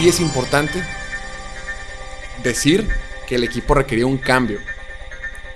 sí 0.00 0.08
es 0.08 0.20
importante 0.20 0.82
decir 2.42 2.88
que 3.26 3.34
el 3.34 3.44
equipo 3.44 3.74
requería 3.74 4.06
un 4.06 4.16
cambio. 4.16 4.58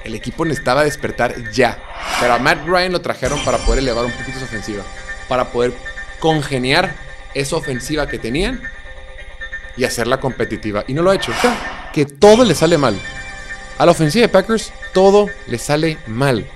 El 0.05 0.15
equipo 0.15 0.45
necesitaba 0.45 0.85
despertar 0.85 1.51
ya. 1.51 1.79
Pero 2.21 2.35
a 2.35 2.39
Matt 2.39 2.67
Ryan 2.67 2.93
lo 2.93 3.01
trajeron 3.01 3.43
para 3.43 3.57
poder 3.59 3.79
elevar 3.79 4.05
un 4.05 4.13
poquito 4.13 4.39
su 4.39 4.45
ofensiva. 4.45 4.85
Para 5.29 5.51
poder 5.51 5.73
congeniar 6.21 6.95
esa 7.33 7.57
ofensiva 7.57 8.07
que 8.07 8.19
tenían 8.19 8.61
y 9.79 9.85
hacerla 9.85 10.21
competitiva. 10.21 10.85
Y 10.87 10.93
no 10.93 11.03
lo 11.03 11.11
ha 11.11 11.15
hecho. 11.15 11.33
Que 11.95 12.05
todo 12.05 12.45
le 12.45 12.55
sale 12.55 12.77
mal. 12.77 12.99
A 13.79 13.87
la 13.87 13.93
ofensiva 13.93 14.23
de 14.23 14.29
Packers, 14.29 14.75
todo 14.93 15.31
le 15.47 15.59
sale 15.59 15.97
mal. 16.07 16.47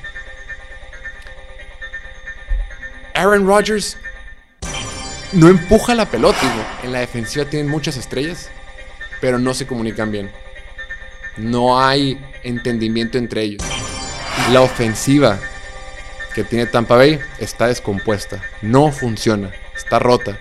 Aaron 3.14 3.46
Rodgers 3.46 3.96
no 5.32 5.48
empuja 5.48 5.94
la 5.94 6.06
pelota. 6.06 6.38
en 6.82 6.92
la 6.92 7.00
defensiva 7.00 7.44
tienen 7.44 7.70
muchas 7.70 7.96
estrellas, 7.96 8.50
pero 9.20 9.38
no 9.38 9.54
se 9.54 9.66
comunican 9.66 10.10
bien. 10.10 10.30
No 11.36 11.80
hay 11.80 12.20
entendimiento 12.42 13.18
entre 13.18 13.42
ellos. 13.42 13.62
La 14.52 14.60
ofensiva 14.60 15.38
que 16.34 16.44
tiene 16.44 16.66
Tampa 16.66 16.96
Bay 16.96 17.20
está 17.38 17.66
descompuesta. 17.66 18.42
No 18.62 18.92
funciona. 18.92 19.52
Está 19.76 19.98
rota. 19.98 20.38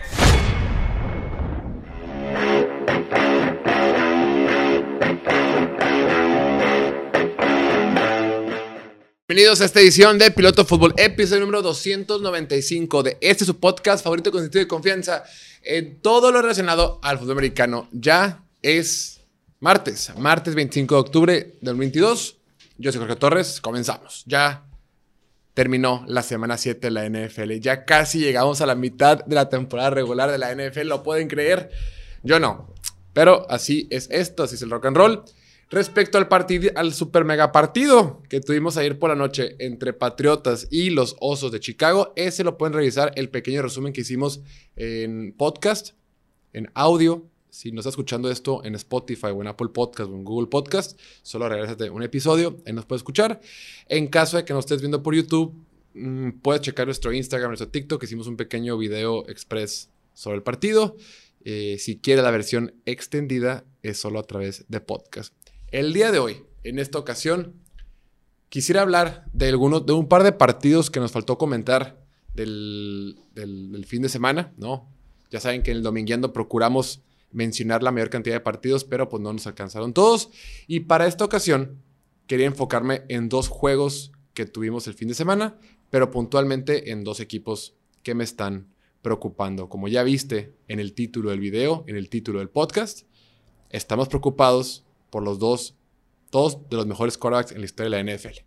Bienvenidos 9.29 9.59
a 9.59 9.65
esta 9.65 9.81
edición 9.81 10.17
de 10.17 10.31
Piloto 10.31 10.63
Fútbol, 10.63 10.93
episodio 10.95 11.41
número 11.41 11.61
295 11.61 13.03
de 13.03 13.17
este 13.19 13.43
su 13.43 13.59
podcast 13.59 14.01
favorito 14.01 14.31
con 14.31 14.39
sentido 14.39 14.63
de 14.63 14.69
confianza 14.69 15.25
en 15.63 15.99
todo 15.99 16.31
lo 16.31 16.41
relacionado 16.41 17.01
al 17.03 17.19
fútbol 17.19 17.33
americano. 17.33 17.89
Ya 17.91 18.45
es 18.61 19.19
martes, 19.59 20.13
martes 20.17 20.55
25 20.55 20.95
de 20.95 21.01
octubre 21.01 21.33
del 21.33 21.59
2022. 21.59 22.37
Yo 22.77 22.89
soy 22.93 23.01
Jorge 23.01 23.17
Torres, 23.17 23.59
comenzamos. 23.59 24.23
Ya 24.27 24.63
terminó 25.53 26.05
la 26.07 26.23
semana 26.23 26.57
7 26.57 26.89
de 26.89 26.91
la 26.91 27.05
NFL. 27.09 27.51
Ya 27.59 27.83
casi 27.83 28.19
llegamos 28.19 28.61
a 28.61 28.65
la 28.65 28.75
mitad 28.75 29.25
de 29.25 29.35
la 29.35 29.49
temporada 29.49 29.89
regular 29.89 30.31
de 30.31 30.37
la 30.37 30.55
NFL, 30.55 30.87
¿lo 30.87 31.03
pueden 31.03 31.27
creer? 31.27 31.69
Yo 32.23 32.39
no. 32.39 32.73
Pero 33.11 33.45
así 33.49 33.89
es 33.89 34.07
esto, 34.09 34.43
así 34.43 34.55
es 34.55 34.61
el 34.61 34.69
rock 34.69 34.85
and 34.85 34.95
roll. 34.95 35.23
Respecto 35.69 36.17
al 36.17 36.93
super 36.93 37.25
mega 37.25 37.51
partido 37.51 38.23
que 38.29 38.39
tuvimos 38.39 38.77
ayer 38.77 38.97
por 38.97 39.09
la 39.09 39.17
noche 39.17 39.57
entre 39.59 39.91
Patriotas 39.91 40.65
y 40.71 40.91
los 40.91 41.17
Osos 41.19 41.51
de 41.51 41.59
Chicago, 41.59 42.13
ese 42.15 42.45
lo 42.45 42.57
pueden 42.57 42.73
revisar 42.73 43.11
el 43.15 43.29
pequeño 43.29 43.61
resumen 43.61 43.91
que 43.91 43.99
hicimos 43.99 44.39
en 44.77 45.33
podcast, 45.37 45.89
en 46.53 46.71
audio. 46.73 47.27
Si 47.49 47.73
no 47.73 47.81
está 47.81 47.89
escuchando 47.89 48.31
esto 48.31 48.63
en 48.63 48.75
Spotify 48.75 49.27
o 49.27 49.41
en 49.41 49.47
Apple 49.47 49.67
Podcast 49.73 50.09
o 50.09 50.15
en 50.15 50.23
Google 50.23 50.47
Podcast, 50.47 50.97
solo 51.21 51.49
regresate 51.49 51.89
un 51.89 52.01
episodio, 52.01 52.61
y 52.65 52.71
nos 52.71 52.85
puede 52.85 52.99
escuchar. 52.99 53.41
En 53.89 54.07
caso 54.07 54.37
de 54.37 54.45
que 54.45 54.53
no 54.53 54.59
estés 54.59 54.79
viendo 54.79 55.03
por 55.03 55.15
YouTube, 55.15 55.53
mm, 55.95 56.39
puedes 56.41 56.61
checar 56.61 56.85
nuestro 56.85 57.11
Instagram, 57.11 57.49
nuestro 57.49 57.67
TikTok, 57.67 58.01
hicimos 58.03 58.27
un 58.27 58.37
pequeño 58.37 58.77
video 58.77 59.27
express 59.27 59.89
sobre 60.13 60.37
el 60.37 60.43
partido. 60.43 60.95
Eh, 61.43 61.75
si 61.77 61.97
quiere 61.97 62.21
la 62.21 62.31
versión 62.31 62.73
extendida, 62.85 63.65
es 63.83 63.97
solo 63.97 64.19
a 64.19 64.23
través 64.23 64.63
de 64.69 64.79
podcast. 64.79 65.33
El 65.77 65.93
día 65.93 66.11
de 66.11 66.17
hoy, 66.17 66.43
en 66.63 66.79
esta 66.79 66.97
ocasión, 66.97 67.53
quisiera 68.49 68.81
hablar 68.81 69.25
de, 69.31 69.49
algunos, 69.49 69.85
de 69.85 69.93
un 69.93 70.07
par 70.07 70.23
de 70.23 70.31
partidos 70.31 70.89
que 70.89 70.99
nos 70.99 71.11
faltó 71.11 71.37
comentar 71.37 72.03
del, 72.33 73.15
fin 73.85 74.01
de 74.01 74.09
semana, 74.09 74.55
¿no? 74.57 74.89
Ya 75.29 75.39
saben 75.39 75.61
que 75.61 75.69
en 75.69 75.77
el 75.77 75.83
Domingueando 75.83 76.33
procuramos 76.33 77.03
mencionar 77.31 77.83
la 77.83 77.91
mayor 77.91 78.09
cantidad 78.09 78.37
de 78.37 78.39
partidos, 78.39 78.85
pero 78.85 79.07
pues 79.07 79.21
no 79.21 79.31
nos 79.31 79.45
alcanzaron 79.45 79.93
todos. 79.93 80.31
Y 80.65 80.79
para 80.79 81.05
esta 81.05 81.23
ocasión, 81.23 81.79
quería 82.25 82.47
enfocarme 82.47 83.03
en 83.07 83.29
dos 83.29 83.47
juegos 83.47 84.11
que 84.33 84.47
tuvimos 84.47 84.87
el 84.87 84.95
fin 84.95 85.09
de 85.09 85.13
semana, 85.13 85.59
pero 85.91 86.09
puntualmente 86.09 86.89
en 86.89 87.03
dos 87.03 87.19
equipos 87.19 87.75
que 88.01 88.15
me 88.15 88.23
están 88.23 88.73
preocupando. 89.03 89.69
Como 89.69 89.87
ya 89.87 90.01
viste 90.01 90.55
en 90.69 90.79
el 90.79 90.93
título 90.93 91.29
del 91.29 91.39
video, 91.39 91.83
en 91.85 91.97
el 91.97 92.09
título 92.09 92.39
del 92.39 92.49
podcast, 92.49 93.03
estamos 93.69 94.07
preocupados 94.07 94.86
por 95.09 95.23
los 95.23 95.39
dos, 95.39 95.75
dos 96.31 96.69
de 96.69 96.77
los 96.77 96.85
mejores 96.85 97.17
quarterbacks 97.17 97.51
en 97.51 97.59
la 97.59 97.65
historia 97.65 97.97
de 97.97 98.03
la 98.03 98.15
NFL. 98.15 98.39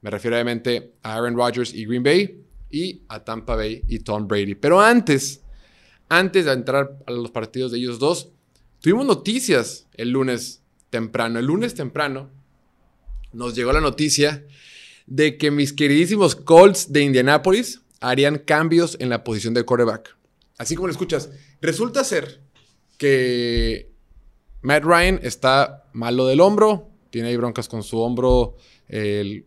Me 0.00 0.10
refiero 0.10 0.36
obviamente 0.36 0.92
a 1.02 1.14
Aaron 1.14 1.36
Rodgers 1.36 1.72
y 1.72 1.86
Green 1.86 2.02
Bay 2.02 2.44
y 2.70 3.02
a 3.08 3.24
Tampa 3.24 3.56
Bay 3.56 3.82
y 3.88 4.00
Tom 4.00 4.28
Brady. 4.28 4.54
Pero 4.54 4.80
antes, 4.80 5.42
antes 6.08 6.44
de 6.44 6.52
entrar 6.52 6.98
a 7.06 7.10
los 7.10 7.30
partidos 7.30 7.72
de 7.72 7.78
ellos 7.78 7.98
dos, 7.98 8.30
tuvimos 8.80 9.06
noticias 9.06 9.86
el 9.94 10.10
lunes 10.10 10.62
temprano. 10.90 11.38
El 11.38 11.46
lunes 11.46 11.74
temprano 11.74 12.30
nos 13.32 13.54
llegó 13.54 13.72
la 13.72 13.80
noticia 13.80 14.44
de 15.06 15.38
que 15.38 15.50
mis 15.50 15.72
queridísimos 15.72 16.36
Colts 16.36 16.92
de 16.92 17.02
Indianapolis 17.02 17.80
harían 18.00 18.38
cambios 18.38 18.96
en 19.00 19.08
la 19.08 19.24
posición 19.24 19.54
de 19.54 19.64
quarterback. 19.64 20.16
Así 20.58 20.76
como 20.76 20.86
lo 20.86 20.92
escuchas, 20.92 21.30
resulta 21.60 22.04
ser 22.04 22.40
que 22.98 23.90
Matt 24.64 24.82
Ryan 24.82 25.20
está 25.22 25.84
malo 25.92 26.26
del 26.26 26.40
hombro, 26.40 26.88
tiene 27.10 27.28
ahí 27.28 27.36
broncas 27.36 27.68
con 27.68 27.82
su 27.82 28.00
hombro, 28.00 28.56
el, 28.88 29.46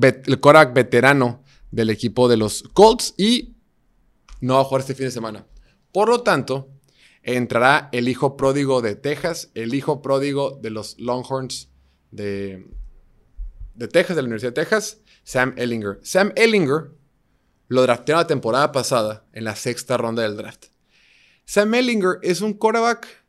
el 0.00 0.40
Korak 0.40 0.72
veterano 0.72 1.44
del 1.70 1.90
equipo 1.90 2.28
de 2.28 2.38
los 2.38 2.62
Colts 2.72 3.12
y 3.18 3.56
no 4.40 4.54
va 4.54 4.62
a 4.62 4.64
jugar 4.64 4.80
este 4.80 4.94
fin 4.94 5.04
de 5.04 5.10
semana. 5.10 5.46
Por 5.92 6.08
lo 6.08 6.22
tanto, 6.22 6.70
entrará 7.22 7.90
el 7.92 8.08
hijo 8.08 8.38
pródigo 8.38 8.80
de 8.80 8.96
Texas, 8.96 9.50
el 9.54 9.74
hijo 9.74 10.00
pródigo 10.00 10.58
de 10.62 10.70
los 10.70 10.98
Longhorns 10.98 11.68
de, 12.10 12.66
de 13.74 13.88
Texas, 13.88 14.16
de 14.16 14.22
la 14.22 14.26
Universidad 14.26 14.52
de 14.52 14.62
Texas, 14.62 15.02
Sam 15.24 15.52
Ellinger. 15.58 16.00
Sam 16.02 16.32
Ellinger 16.36 16.90
lo 17.68 17.82
draftearon 17.82 18.22
la 18.22 18.26
temporada 18.26 18.72
pasada 18.72 19.26
en 19.34 19.44
la 19.44 19.56
sexta 19.56 19.98
ronda 19.98 20.22
del 20.22 20.38
draft. 20.38 20.68
Sam 21.44 21.74
Ellinger 21.74 22.18
es 22.22 22.40
un 22.40 22.54
quarterback 22.54 23.21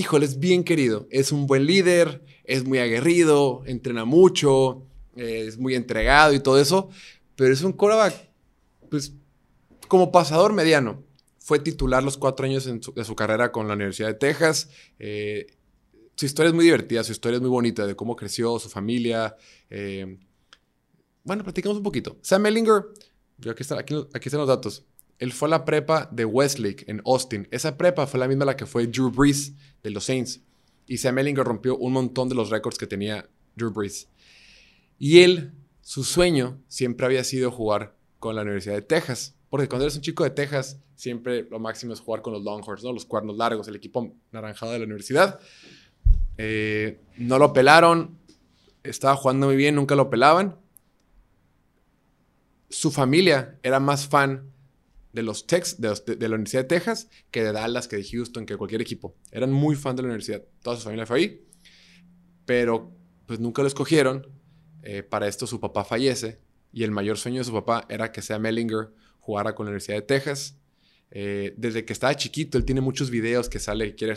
híjole, 0.00 0.24
es 0.24 0.38
bien 0.38 0.64
querido. 0.64 1.06
Es 1.10 1.30
un 1.30 1.46
buen 1.46 1.66
líder, 1.66 2.24
es 2.44 2.64
muy 2.64 2.78
aguerrido, 2.78 3.62
entrena 3.66 4.06
mucho, 4.06 4.86
eh, 5.14 5.44
es 5.46 5.58
muy 5.58 5.74
entregado 5.74 6.32
y 6.32 6.40
todo 6.40 6.58
eso. 6.58 6.88
Pero 7.36 7.52
es 7.52 7.62
un 7.62 7.72
quarterback, 7.72 8.30
pues, 8.88 9.12
como 9.88 10.10
pasador 10.10 10.54
mediano. 10.54 11.04
Fue 11.38 11.58
titular 11.58 12.02
los 12.02 12.16
cuatro 12.16 12.46
años 12.46 12.64
de 12.64 13.04
su 13.04 13.14
carrera 13.14 13.52
con 13.52 13.68
la 13.68 13.74
Universidad 13.74 14.08
de 14.08 14.14
Texas. 14.14 14.70
Eh, 14.98 15.46
su 16.14 16.24
historia 16.24 16.48
es 16.48 16.54
muy 16.54 16.64
divertida, 16.64 17.04
su 17.04 17.12
historia 17.12 17.36
es 17.36 17.42
muy 17.42 17.50
bonita 17.50 17.86
de 17.86 17.94
cómo 17.94 18.16
creció, 18.16 18.58
su 18.58 18.70
familia. 18.70 19.36
Eh, 19.68 20.18
bueno, 21.24 21.44
platicamos 21.44 21.76
un 21.76 21.82
poquito. 21.82 22.18
Sam 22.22 22.46
Ellinger, 22.46 22.84
aquí, 23.50 23.64
aquí, 23.74 23.94
aquí 24.14 24.28
están 24.28 24.40
los 24.40 24.48
datos. 24.48 24.84
Él 25.20 25.32
fue 25.32 25.48
a 25.48 25.50
la 25.50 25.64
prepa 25.66 26.08
de 26.10 26.24
Westlake 26.24 26.84
en 26.88 27.02
Austin. 27.04 27.46
Esa 27.50 27.76
prepa 27.76 28.06
fue 28.06 28.18
la 28.18 28.26
misma 28.26 28.46
la 28.46 28.56
que 28.56 28.64
fue 28.64 28.86
Drew 28.86 29.10
Brees 29.10 29.52
de 29.82 29.90
los 29.90 30.04
Saints. 30.04 30.40
Y 30.86 30.96
Sam 30.96 31.18
Ellinger 31.18 31.44
rompió 31.44 31.76
un 31.76 31.92
montón 31.92 32.30
de 32.30 32.34
los 32.34 32.48
récords 32.48 32.78
que 32.78 32.86
tenía 32.86 33.28
Drew 33.54 33.70
Brees. 33.70 34.08
Y 34.98 35.20
él, 35.20 35.52
su 35.82 36.04
sueño 36.04 36.62
siempre 36.68 37.04
había 37.04 37.22
sido 37.22 37.50
jugar 37.50 37.94
con 38.18 38.34
la 38.34 38.42
Universidad 38.42 38.76
de 38.76 38.82
Texas. 38.82 39.36
Porque 39.50 39.68
cuando 39.68 39.84
eres 39.84 39.96
un 39.96 40.02
chico 40.02 40.24
de 40.24 40.30
Texas, 40.30 40.80
siempre 40.94 41.46
lo 41.50 41.58
máximo 41.58 41.92
es 41.92 42.00
jugar 42.00 42.22
con 42.22 42.32
los 42.32 42.42
Longhorns, 42.42 42.82
¿no? 42.82 42.90
los 42.90 43.04
cuernos 43.04 43.36
largos, 43.36 43.68
el 43.68 43.76
equipo 43.76 44.16
naranjado 44.32 44.72
de 44.72 44.78
la 44.78 44.86
universidad. 44.86 45.38
Eh, 46.38 46.98
no 47.18 47.38
lo 47.38 47.52
pelaron, 47.52 48.18
estaba 48.82 49.16
jugando 49.16 49.48
muy 49.48 49.56
bien, 49.56 49.74
nunca 49.74 49.94
lo 49.94 50.08
pelaban. 50.08 50.58
Su 52.70 52.90
familia 52.90 53.58
era 53.62 53.80
más 53.80 54.08
fan 54.08 54.49
de 55.12 55.22
los 55.22 55.46
Tex, 55.46 55.80
de, 55.80 55.88
de, 55.88 56.28
la 56.28 56.34
Universidad 56.34 56.62
de 56.62 56.68
Texas 56.68 57.08
que 57.30 57.42
de 57.42 57.52
Dallas, 57.52 57.88
que 57.88 57.96
de 57.96 58.04
Houston, 58.04 58.46
que 58.46 58.54
de 58.54 58.58
cualquier 58.58 58.80
equipo. 58.80 59.16
Eran 59.32 59.52
muy 59.52 59.74
fan 59.74 59.96
de 59.96 60.02
la 60.02 60.06
universidad. 60.06 60.42
Toda 60.62 60.76
su 60.76 60.82
familia 60.82 61.06
fue 61.06 61.18
ahí. 61.18 61.44
Pero 62.46 62.92
pues 63.26 63.40
nunca 63.40 63.62
lo 63.62 63.68
escogieron. 63.68 64.26
Eh, 64.82 65.02
para 65.02 65.28
esto 65.28 65.46
su 65.46 65.60
papá 65.60 65.84
fallece 65.84 66.40
y 66.72 66.84
el 66.84 66.90
mayor 66.90 67.18
sueño 67.18 67.38
de 67.38 67.44
su 67.44 67.52
papá 67.52 67.86
era 67.88 68.12
que 68.12 68.22
sea 68.22 68.38
Mellinger 68.38 68.92
jugara 69.18 69.54
con 69.54 69.66
la 69.66 69.70
Universidad 69.70 69.96
de 69.96 70.02
Texas. 70.02 70.58
Eh, 71.10 71.54
desde 71.56 71.84
que 71.84 71.92
estaba 71.92 72.14
chiquito, 72.14 72.56
él 72.56 72.64
tiene 72.64 72.80
muchos 72.80 73.10
videos 73.10 73.48
que 73.48 73.58
sale, 73.58 73.94
quiere 73.94 74.14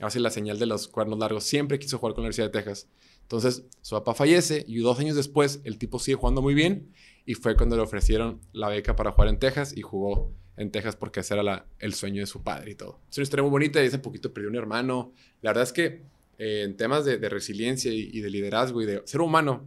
hacer 0.00 0.22
la 0.22 0.30
señal 0.30 0.58
de 0.58 0.66
los 0.66 0.88
cuernos 0.88 1.18
largos. 1.18 1.44
Siempre 1.44 1.78
quiso 1.78 1.98
jugar 1.98 2.14
con 2.14 2.22
la 2.22 2.28
Universidad 2.28 2.46
de 2.46 2.58
Texas. 2.58 2.88
Entonces, 3.22 3.64
su 3.80 3.94
papá 3.94 4.14
fallece 4.14 4.64
y 4.66 4.78
dos 4.78 4.98
años 4.98 5.14
después 5.16 5.60
el 5.64 5.78
tipo 5.78 5.98
sigue 5.98 6.16
jugando 6.16 6.42
muy 6.42 6.54
bien 6.54 6.90
y 7.26 7.34
fue 7.34 7.56
cuando 7.56 7.76
le 7.76 7.82
ofrecieron 7.82 8.40
la 8.52 8.68
beca 8.68 8.96
para 8.96 9.12
jugar 9.12 9.28
en 9.28 9.38
Texas 9.38 9.76
y 9.76 9.82
jugó 9.82 10.32
en 10.56 10.70
Texas 10.70 10.96
porque 10.96 11.20
ese 11.20 11.34
era 11.34 11.66
el 11.78 11.94
sueño 11.94 12.20
de 12.20 12.26
su 12.26 12.42
padre 12.42 12.72
y 12.72 12.74
todo. 12.74 13.00
Es 13.10 13.16
una 13.18 13.22
historia 13.22 13.42
muy 13.42 13.50
bonita 13.50 13.82
y 13.82 13.86
hace 13.86 13.98
poquito 13.98 14.32
perdió 14.32 14.50
un 14.50 14.56
hermano. 14.56 15.12
La 15.40 15.50
verdad 15.50 15.64
es 15.64 15.72
que 15.72 16.02
eh, 16.38 16.62
en 16.64 16.76
temas 16.76 17.04
de, 17.04 17.16
resiliencia 17.28 17.92
y, 17.92 18.20
de 18.20 18.30
liderazgo 18.30 18.82
y 18.82 18.86
de 18.86 19.02
ser 19.06 19.20
humano, 19.20 19.66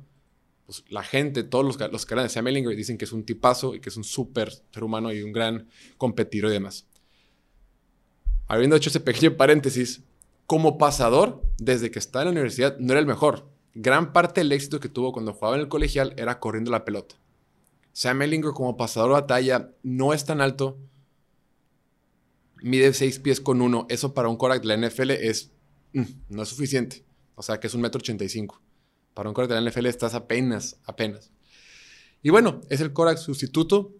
pues 0.65 0.83
la 0.89 1.03
gente, 1.03 1.43
todos 1.43 1.65
los, 1.65 1.91
los 1.91 2.05
que 2.05 2.13
eran 2.13 2.25
de 2.25 2.29
Sam 2.29 2.47
Ellinger 2.47 2.75
dicen 2.75 2.97
que 2.97 3.05
es 3.05 3.11
un 3.11 3.23
tipazo 3.23 3.75
y 3.75 3.79
que 3.79 3.89
es 3.89 3.97
un 3.97 4.03
súper 4.03 4.51
ser 4.51 4.83
humano 4.83 5.11
y 5.11 5.21
un 5.23 5.31
gran 5.31 5.67
competidor 5.97 6.51
y 6.51 6.53
demás. 6.53 6.87
habiendo 8.47 8.75
hecho 8.75 8.89
ese 8.89 8.99
pequeño 8.99 9.35
paréntesis, 9.35 10.03
como 10.45 10.77
pasador, 10.77 11.41
desde 11.57 11.89
que 11.89 11.99
está 11.99 12.19
en 12.19 12.25
la 12.25 12.31
universidad, 12.31 12.77
no 12.77 12.93
era 12.93 12.99
el 12.99 13.07
mejor. 13.07 13.49
Gran 13.73 14.13
parte 14.13 14.41
del 14.41 14.51
éxito 14.51 14.79
que 14.79 14.89
tuvo 14.89 15.11
cuando 15.11 15.33
jugaba 15.33 15.55
en 15.55 15.61
el 15.61 15.69
colegial 15.69 16.13
era 16.17 16.39
corriendo 16.39 16.69
la 16.69 16.85
pelota. 16.85 17.15
Sam 17.93 18.23
Ellinger 18.23 18.51
como 18.51 18.75
pasador 18.75 19.09
de 19.09 19.21
batalla 19.21 19.71
no 19.83 20.13
es 20.13 20.25
tan 20.25 20.41
alto. 20.41 20.77
Mide 22.61 22.91
6 22.93 23.19
pies 23.19 23.39
con 23.39 23.61
1. 23.61 23.85
Eso 23.89 24.13
para 24.13 24.29
un 24.29 24.37
Korak 24.37 24.63
de 24.63 24.75
la 24.75 24.87
NFL 24.87 25.11
es... 25.11 25.51
Mm, 25.93 26.03
no 26.29 26.43
es 26.43 26.49
suficiente. 26.49 27.05
O 27.35 27.43
sea 27.43 27.59
que 27.59 27.67
es 27.67 27.73
un 27.73 27.81
metro 27.81 27.99
85. 27.99 28.61
Para 29.13 29.29
un 29.29 29.35
Korak 29.35 29.51
de 29.51 29.61
la 29.61 29.69
NFL 29.69 29.85
estás 29.85 30.15
apenas, 30.15 30.79
apenas. 30.85 31.31
Y 32.23 32.31
bueno, 32.31 32.61
es 32.69 32.81
el 32.81 32.93
Korak 32.93 33.17
sustituto. 33.17 33.93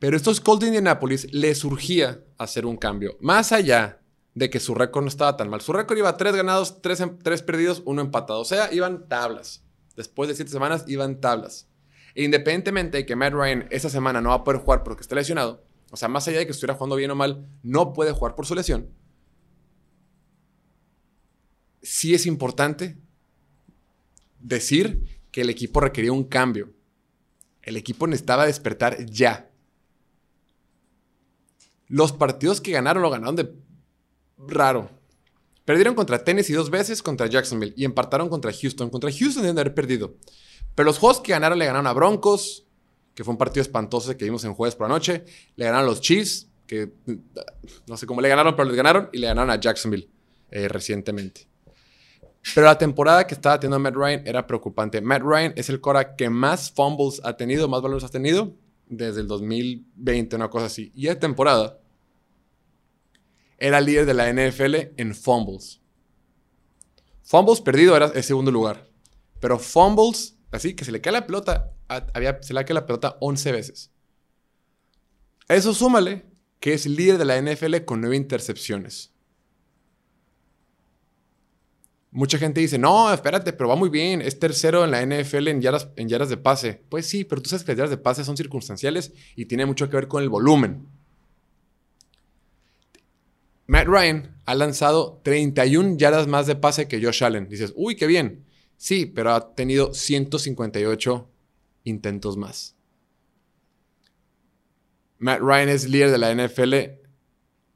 Pero 0.00 0.16
estos 0.16 0.40
Colts 0.40 0.62
de 0.62 0.66
Indianapolis 0.66 1.32
le 1.32 1.54
surgía 1.54 2.24
hacer 2.38 2.66
un 2.66 2.76
cambio. 2.76 3.16
Más 3.20 3.52
allá 3.52 4.00
de 4.34 4.50
que 4.50 4.58
su 4.58 4.74
récord 4.74 5.04
no 5.04 5.08
estaba 5.08 5.36
tan 5.36 5.48
mal. 5.48 5.60
Su 5.60 5.72
récord 5.72 5.98
iba 5.98 6.16
tres 6.16 6.34
ganados, 6.34 6.82
tres, 6.82 6.98
em, 7.00 7.16
tres 7.18 7.42
perdidos, 7.42 7.82
uno 7.84 8.02
empatado. 8.02 8.40
O 8.40 8.44
sea, 8.44 8.72
iban 8.72 9.08
tablas. 9.08 9.64
Después 9.94 10.28
de 10.28 10.34
siete 10.34 10.50
semanas 10.50 10.84
iban 10.88 11.20
tablas. 11.20 11.68
Independientemente 12.18 12.98
de 12.98 13.06
que 13.06 13.14
Matt 13.14 13.32
Ryan 13.32 13.68
esta 13.70 13.88
semana 13.88 14.20
no 14.20 14.30
va 14.30 14.34
a 14.34 14.44
poder 14.44 14.60
jugar 14.60 14.82
porque 14.82 15.02
está 15.02 15.14
lesionado, 15.14 15.64
o 15.92 15.96
sea, 15.96 16.08
más 16.08 16.26
allá 16.26 16.38
de 16.38 16.46
que 16.46 16.50
estuviera 16.50 16.74
jugando 16.74 16.96
bien 16.96 17.12
o 17.12 17.14
mal, 17.14 17.46
no 17.62 17.92
puede 17.92 18.10
jugar 18.10 18.34
por 18.34 18.44
su 18.44 18.56
lesión. 18.56 18.90
Sí 21.80 22.14
es 22.14 22.26
importante 22.26 22.98
decir 24.40 25.20
que 25.30 25.42
el 25.42 25.50
equipo 25.50 25.78
requería 25.78 26.10
un 26.10 26.24
cambio. 26.24 26.74
El 27.62 27.76
equipo 27.76 28.08
necesitaba 28.08 28.46
despertar 28.46 29.06
ya. 29.06 29.52
Los 31.86 32.10
partidos 32.10 32.60
que 32.60 32.72
ganaron 32.72 33.04
lo 33.04 33.10
ganaron 33.10 33.36
de 33.36 33.54
raro. 34.38 34.90
Perdieron 35.64 35.94
contra 35.94 36.24
Tennessee 36.24 36.54
dos 36.54 36.68
veces, 36.68 37.00
contra 37.00 37.28
Jacksonville 37.28 37.74
y 37.76 37.84
empataron 37.84 38.28
contra 38.28 38.52
Houston. 38.52 38.90
Contra 38.90 39.12
Houston 39.12 39.44
deben 39.44 39.58
haber 39.60 39.74
perdido. 39.74 40.16
Pero 40.78 40.86
los 40.86 40.98
juegos 41.00 41.20
que 41.20 41.32
ganaron 41.32 41.58
le 41.58 41.66
ganaron 41.66 41.88
a 41.88 41.92
Broncos, 41.92 42.64
que 43.12 43.24
fue 43.24 43.32
un 43.32 43.36
partido 43.36 43.62
espantoso 43.62 44.16
que 44.16 44.24
vimos 44.24 44.44
en 44.44 44.54
jueves 44.54 44.76
por 44.76 44.86
la 44.86 44.94
noche. 44.94 45.24
Le 45.56 45.64
ganaron 45.64 45.88
a 45.88 45.90
los 45.90 46.00
Chiefs, 46.00 46.46
que 46.68 46.92
no 47.88 47.96
sé 47.96 48.06
cómo 48.06 48.20
le 48.20 48.28
ganaron, 48.28 48.54
pero 48.54 48.68
les 48.68 48.76
ganaron. 48.76 49.10
Y 49.12 49.18
le 49.18 49.26
ganaron 49.26 49.50
a 49.50 49.58
Jacksonville 49.58 50.08
eh, 50.52 50.68
recientemente. 50.68 51.48
Pero 52.54 52.68
la 52.68 52.78
temporada 52.78 53.26
que 53.26 53.34
estaba 53.34 53.58
teniendo 53.58 53.80
Matt 53.80 53.96
Ryan 53.96 54.22
era 54.24 54.46
preocupante. 54.46 55.00
Matt 55.00 55.22
Ryan 55.24 55.52
es 55.56 55.68
el 55.68 55.80
Cora 55.80 56.14
que 56.14 56.30
más 56.30 56.70
fumbles 56.70 57.20
ha 57.24 57.36
tenido, 57.36 57.66
más 57.66 57.82
valores 57.82 58.04
ha 58.04 58.08
tenido 58.10 58.54
desde 58.86 59.22
el 59.22 59.26
2020, 59.26 60.36
una 60.36 60.48
cosa 60.48 60.66
así. 60.66 60.92
Y 60.94 61.08
esa 61.08 61.18
temporada 61.18 61.80
era 63.58 63.80
líder 63.80 64.06
de 64.06 64.14
la 64.14 64.32
NFL 64.32 64.92
en 64.96 65.12
fumbles. 65.12 65.80
Fumbles 67.24 67.60
perdido 67.60 67.96
era 67.96 68.12
el 68.14 68.22
segundo 68.22 68.52
lugar. 68.52 68.88
Pero 69.40 69.58
fumbles, 69.58 70.37
así 70.50 70.74
que 70.74 70.84
se 70.84 70.92
le 70.92 71.00
cae 71.00 71.12
la 71.12 71.26
pelota, 71.26 71.72
había, 71.88 72.42
se 72.42 72.54
le 72.54 72.64
cae 72.64 72.74
la 72.74 72.86
pelota 72.86 73.16
11 73.20 73.52
veces. 73.52 73.90
eso 75.48 75.74
súmale 75.74 76.24
que 76.60 76.74
es 76.74 76.86
líder 76.86 77.18
de 77.18 77.24
la 77.24 77.40
NFL 77.40 77.84
con 77.84 78.00
9 78.00 78.16
intercepciones. 78.16 79.12
Mucha 82.10 82.38
gente 82.38 82.60
dice, 82.60 82.78
no, 82.78 83.12
espérate, 83.12 83.52
pero 83.52 83.68
va 83.68 83.76
muy 83.76 83.90
bien, 83.90 84.22
es 84.22 84.38
tercero 84.38 84.82
en 84.82 84.90
la 84.90 85.04
NFL 85.04 85.48
en 85.48 85.60
yardas, 85.60 85.90
en 85.96 86.08
yardas 86.08 86.30
de 86.30 86.38
pase. 86.38 86.82
Pues 86.88 87.06
sí, 87.06 87.24
pero 87.24 87.42
tú 87.42 87.50
sabes 87.50 87.64
que 87.64 87.72
las 87.72 87.78
yardas 87.78 87.90
de 87.90 87.98
pase 87.98 88.24
son 88.24 88.36
circunstanciales 88.36 89.12
y 89.36 89.44
tiene 89.44 89.66
mucho 89.66 89.90
que 89.90 89.96
ver 89.96 90.08
con 90.08 90.22
el 90.22 90.30
volumen. 90.30 90.88
Matt 93.66 93.86
Ryan 93.86 94.40
ha 94.46 94.54
lanzado 94.54 95.20
31 95.22 95.98
yardas 95.98 96.26
más 96.26 96.46
de 96.46 96.56
pase 96.56 96.88
que 96.88 97.04
Josh 97.04 97.22
Allen. 97.22 97.48
Dices, 97.48 97.74
uy, 97.76 97.96
qué 97.96 98.06
bien. 98.06 98.46
Sí, 98.78 99.06
pero 99.06 99.34
ha 99.34 99.54
tenido 99.54 99.92
158 99.92 101.28
intentos 101.84 102.36
más. 102.36 102.76
Matt 105.18 105.40
Ryan 105.40 105.68
es 105.68 105.88
líder 105.88 106.12
de 106.12 106.18
la 106.18 106.32
NFL 106.32 106.74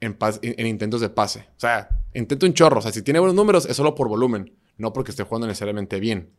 en, 0.01 0.67
intentos 0.67 1.01
de 1.01 1.11
pase. 1.11 1.41
O 1.57 1.61
sea, 1.61 1.89
intento 2.15 2.47
un 2.47 2.55
chorro. 2.55 2.79
O 2.79 2.83
sea, 2.83 2.93
si 2.93 3.03
tiene 3.03 3.19
buenos 3.19 3.35
números 3.35 3.67
es 3.67 3.77
solo 3.77 3.97
por 3.97 4.09
volumen, 4.09 4.57
no 4.79 4.93
porque 4.93 5.11
esté 5.11 5.25
jugando 5.25 5.49
necesariamente 5.49 5.99
bien. 5.99 6.31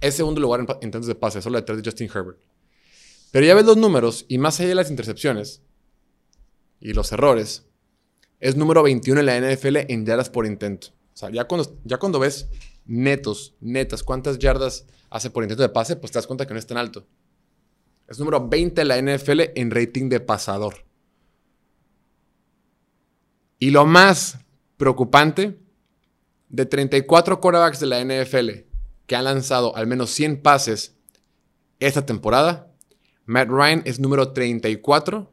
Es 0.00 0.14
segundo 0.14 0.40
lugar 0.40 0.60
en 0.60 0.68
intentos 0.80 1.08
de 1.08 1.16
pase, 1.16 1.42
solo 1.42 1.58
detrás 1.58 1.76
de 1.76 1.84
Justin 1.84 2.08
Herbert. 2.08 2.38
Pero 3.32 3.44
ya 3.44 3.54
ves 3.54 3.64
los 3.64 3.76
números 3.76 4.24
y 4.28 4.38
más 4.38 4.58
allá 4.60 4.70
de 4.70 4.74
las 4.76 4.90
intercepciones, 4.90 5.62
y 6.80 6.94
los 6.94 7.12
errores, 7.12 7.66
es 8.38 8.56
número 8.56 8.82
21 8.82 9.20
en 9.20 9.26
la 9.26 9.38
NFL 9.38 9.76
en 9.88 10.06
yardas 10.06 10.30
por 10.30 10.46
intento. 10.46 10.88
O 11.14 11.16
sea, 11.16 11.30
ya 11.30 11.44
cuando, 11.44 11.78
ya 11.84 11.98
cuando 11.98 12.18
ves 12.18 12.48
netos, 12.86 13.54
netas, 13.60 14.02
cuántas 14.02 14.38
yardas 14.38 14.86
hace 15.10 15.30
por 15.30 15.42
intento 15.42 15.62
de 15.62 15.68
pase, 15.68 15.96
pues 15.96 16.12
te 16.12 16.18
das 16.18 16.26
cuenta 16.26 16.46
que 16.46 16.54
no 16.54 16.58
es 16.58 16.66
tan 16.66 16.78
alto. 16.78 17.06
Es 18.08 18.18
número 18.18 18.48
20 18.48 18.80
en 18.80 18.88
la 18.88 19.00
NFL 19.00 19.40
en 19.54 19.70
rating 19.70 20.08
de 20.08 20.20
pasador. 20.20 20.84
Y 23.58 23.70
lo 23.70 23.86
más 23.86 24.38
preocupante, 24.76 25.60
de 26.50 26.66
34 26.66 27.40
quarterbacks 27.40 27.80
de 27.80 27.86
la 27.86 28.04
NFL 28.04 28.66
que 29.06 29.16
han 29.16 29.24
lanzado 29.24 29.74
al 29.76 29.86
menos 29.86 30.10
100 30.10 30.42
pases 30.42 30.96
esta 31.78 32.04
temporada, 32.04 32.72
Matt 33.24 33.48
Ryan 33.48 33.82
es 33.84 34.00
número 34.00 34.32
34 34.32 35.32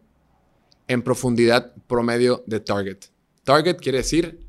en 0.87 1.01
profundidad 1.01 1.73
promedio 1.87 2.43
de 2.47 2.59
target. 2.59 2.97
Target 3.43 3.77
quiere 3.77 3.99
decir 3.99 4.46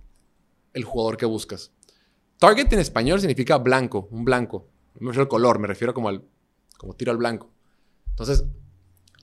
el 0.78 0.84
jugador 0.84 1.16
que 1.16 1.26
buscas. 1.26 1.72
Target 2.38 2.72
en 2.72 2.78
español 2.78 3.20
significa 3.20 3.58
blanco, 3.58 4.08
un 4.10 4.24
blanco. 4.24 4.68
No 4.94 5.00
me 5.00 5.08
refiero 5.08 5.22
al 5.22 5.28
color, 5.28 5.58
me 5.58 5.66
refiero 5.66 5.92
como 5.92 6.08
al 6.08 6.24
como 6.78 6.94
tiro 6.94 7.12
al 7.12 7.18
blanco. 7.18 7.50
Entonces, 8.10 8.44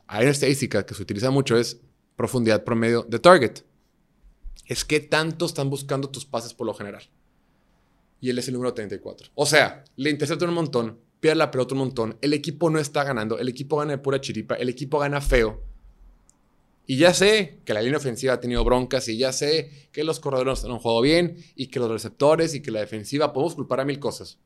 hay 0.08 0.24
una 0.24 0.32
estadística 0.32 0.86
que 0.86 0.94
se 0.94 1.02
utiliza 1.02 1.32
mucho 1.32 1.58
es 1.58 1.82
profundidad 2.16 2.64
promedio 2.64 3.04
de 3.04 3.20
target. 3.20 3.64
Es 4.66 4.86
que 4.86 5.00
tanto 5.00 5.46
están 5.46 5.70
buscando 5.70 6.10
tus 6.10 6.26
pases 6.26 6.54
por 6.54 6.68
lo 6.68 6.74
general. 6.74 7.04
Y 8.20 8.30
él 8.30 8.38
es 8.38 8.48
el 8.48 8.54
número 8.54 8.74
34. 8.74 9.30
O 9.36 9.46
sea, 9.46 9.84
le 9.96 10.10
intercepta 10.10 10.46
un 10.46 10.54
montón, 10.54 11.00
pierde 11.20 11.38
la 11.38 11.52
pelota 11.52 11.74
un 11.74 11.80
montón, 11.80 12.18
el 12.22 12.34
equipo 12.34 12.70
no 12.70 12.80
está 12.80 13.04
ganando, 13.04 13.40
el 13.40 13.50
equipo 13.50 13.78
gana 13.78 13.92
de 13.92 13.98
pura 14.00 14.20
chiripa, 14.22 14.56
el 14.56 14.70
equipo 14.70 15.00
gana 15.00 15.22
feo 15.22 15.64
y 16.88 16.98
ya 16.98 17.14
sé 17.14 17.62
que 17.66 17.74
la 17.74 17.82
línea 17.82 17.98
ofensiva 17.98 18.34
ha 18.34 18.40
tenido 18.40 18.64
broncas 18.64 19.08
y 19.08 19.18
ya 19.18 19.32
sé 19.32 19.90
que 19.92 20.04
los 20.04 20.20
corredores 20.20 20.64
no 20.66 20.76
han 20.76 20.80
jugado 20.80 21.02
bien 21.02 21.38
y 21.56 21.68
que 21.68 21.80
los 21.80 21.90
receptores 21.90 22.54
y 22.54 22.62
que 22.62 22.72
la 22.72 22.80
defensiva 22.80 23.34
podemos 23.34 23.56
culpar 23.56 23.80
a 23.80 23.86
mil 23.86 24.00
cosas. 24.00 24.40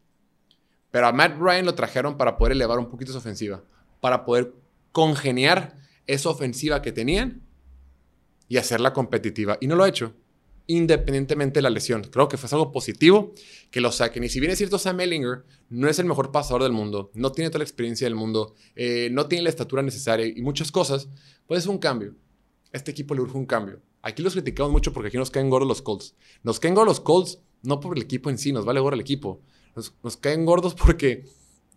Pero 0.89 1.07
a 1.07 1.11
Matt 1.11 1.37
Ryan 1.37 1.65
lo 1.65 1.75
trajeron 1.75 2.17
para 2.17 2.37
poder 2.37 2.53
elevar 2.53 2.79
un 2.79 2.89
poquito 2.89 3.11
su 3.11 3.17
ofensiva, 3.17 3.63
para 3.99 4.23
poder 4.23 4.53
congeniar 4.91 5.77
esa 6.07 6.29
ofensiva 6.29 6.81
que 6.81 6.91
tenían 6.91 7.41
y 8.47 8.57
hacerla 8.57 8.93
competitiva. 8.93 9.57
Y 9.59 9.67
no 9.67 9.75
lo 9.75 9.83
ha 9.83 9.89
hecho, 9.89 10.15
independientemente 10.65 11.59
de 11.59 11.61
la 11.61 11.69
lesión. 11.69 12.03
Creo 12.03 12.29
que 12.29 12.37
fue 12.37 12.49
algo 12.53 12.71
positivo 12.71 13.33
que 13.69 13.81
lo 13.81 13.91
saquen. 13.91 14.23
Y 14.23 14.29
si 14.29 14.39
bien 14.39 14.53
es 14.53 14.57
cierto, 14.57 14.79
Sam 14.79 15.01
Ellinger 15.01 15.43
no 15.69 15.89
es 15.89 15.99
el 15.99 16.05
mejor 16.05 16.31
pasador 16.31 16.63
del 16.63 16.71
mundo, 16.71 17.11
no 17.13 17.33
tiene 17.33 17.49
toda 17.49 17.59
la 17.59 17.65
experiencia 17.65 18.07
del 18.07 18.15
mundo, 18.15 18.55
eh, 18.75 19.09
no 19.11 19.27
tiene 19.27 19.43
la 19.43 19.49
estatura 19.49 19.83
necesaria 19.83 20.25
y 20.25 20.41
muchas 20.41 20.71
cosas, 20.71 21.09
pues 21.45 21.59
es 21.59 21.67
un 21.67 21.77
cambio 21.77 22.15
este 22.71 22.91
equipo 22.91 23.15
le 23.15 23.21
urge 23.21 23.37
un 23.37 23.45
cambio. 23.45 23.81
Aquí 24.01 24.23
los 24.23 24.33
criticamos 24.33 24.71
mucho 24.71 24.93
porque 24.93 25.09
aquí 25.09 25.17
nos 25.17 25.31
caen 25.31 25.49
gordos 25.49 25.67
los 25.67 25.81
Colts. 25.81 26.15
Nos 26.43 26.59
caen 26.59 26.75
gordos 26.75 26.97
los 26.97 26.99
Colts 27.01 27.39
no 27.61 27.79
por 27.79 27.97
el 27.97 28.03
equipo 28.03 28.29
en 28.29 28.37
sí, 28.37 28.51
nos 28.51 28.65
vale 28.65 28.79
gordo 28.79 28.95
el 28.95 29.01
equipo. 29.01 29.41
Nos, 29.75 30.17
caen 30.17 30.45
gordos 30.45 30.75
porque 30.75 31.25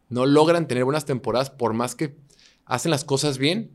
no 0.09 0.27
logran 0.27 0.67
tener 0.67 0.85
buenas 0.85 1.05
temporadas 1.05 1.51
por 1.51 1.73
más 1.73 1.95
que 1.95 2.17
hacen 2.65 2.91
las 2.91 3.05
cosas 3.05 3.39
bien 3.39 3.71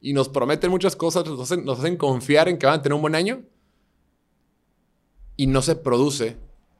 y 0.00 0.12
nos 0.12 0.28
prometen 0.28 0.70
muchas 0.70 0.96
cosas, 0.96 1.26
nos 1.26 1.50
hacen, 1.50 1.96
confiar 1.96 2.48
en 2.48 2.58
que 2.58 2.66
van 2.66 2.80
a 2.80 2.82
tener 2.82 2.94
un 2.94 3.02
buen 3.02 3.14
año 3.14 3.42
y 5.36 5.46
no 5.46 5.62
se 5.62 5.76
produce, 5.76 6.36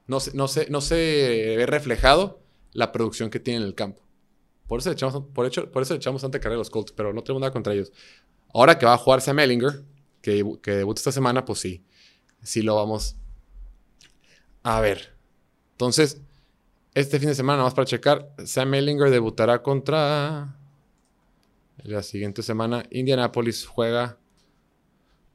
no 0.07 0.21
se, 0.21 1.57
ve 1.57 1.67
reflejado 1.67 2.41
la 2.73 2.93
producción 2.93 3.31
que 3.31 3.41
tienen 3.41 3.63
en 3.63 3.69
el 3.69 3.75
campo. 3.75 4.03
Por 4.67 4.81
eso 4.81 4.91
le 4.91 4.95
echamos, 4.95 5.25
por 5.33 5.71
por 5.71 5.83
eso 5.83 5.95
echamos 5.95 6.23
tanta 6.23 6.41
carrera 6.41 6.57
a 6.57 6.59
los 6.59 6.71
Colts, 6.71 6.93
pero 6.93 7.13
no 7.13 7.23
tenemos 7.23 7.41
nada 7.41 7.53
contra 7.53 7.73
ellos. 7.73 7.93
Ahora 8.57 8.79
que 8.79 8.87
va 8.87 8.95
a 8.95 8.97
jugar 8.97 9.21
Sam 9.21 9.39
Ellinger, 9.41 9.85
que, 10.23 10.43
que 10.63 10.71
debuta 10.71 10.99
esta 10.99 11.13
semana, 11.13 11.45
pues 11.45 11.59
sí, 11.59 11.85
sí 12.43 12.63
lo 12.63 12.75
vamos 12.75 13.15
a 14.63 14.81
ver. 14.81 15.15
Entonces, 15.73 16.23
este 16.95 17.19
fin 17.19 17.29
de 17.29 17.35
semana, 17.35 17.59
nada 17.59 17.67
más 17.67 17.75
para 17.75 17.85
checar, 17.85 18.33
Sam 18.47 18.73
Ellinger 18.73 19.11
debutará 19.11 19.63
contra... 19.63 20.57
La 21.83 22.03
siguiente 22.03 22.43
semana, 22.43 22.85
Indianapolis 22.91 23.67
juega 23.67 24.19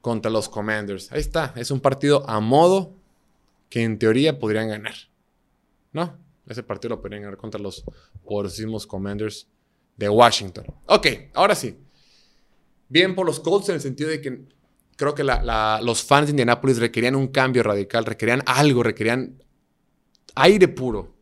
contra 0.02 0.32
los 0.32 0.50
Commanders. 0.50 1.12
Ahí 1.12 1.22
está, 1.22 1.54
es 1.56 1.70
un 1.70 1.80
partido 1.80 2.28
a 2.28 2.40
modo 2.40 2.96
que 3.70 3.84
en 3.84 4.00
teoría 4.00 4.40
podrían 4.40 4.68
ganar. 4.68 4.96
¿No? 5.94 6.18
Ese 6.48 6.64
partido 6.64 6.96
lo 6.96 7.02
podrían 7.04 7.22
ganar 7.22 7.38
contra 7.38 7.62
los 7.62 7.84
poderosísimos 8.26 8.88
Commanders 8.88 9.48
de 9.96 10.10
Washington. 10.10 10.66
Ok, 10.88 11.06
ahora 11.36 11.54
sí 11.54 11.78
bien 12.92 13.16
por 13.16 13.26
los 13.26 13.40
Colts 13.40 13.70
en 13.70 13.76
el 13.76 13.82
sentido 13.82 14.10
de 14.10 14.20
que 14.20 14.42
creo 14.98 15.16
que 15.16 15.24
los 15.24 16.04
fans 16.04 16.28
de 16.28 16.32
Indianapolis 16.32 16.78
requerían 16.78 17.16
un 17.16 17.30
cambio 17.30 17.64
radical, 17.64 18.06
requerían 18.06 18.44
algo, 18.46 18.84
requerían 18.84 19.42
aire 20.36 20.68
puro, 20.68 21.16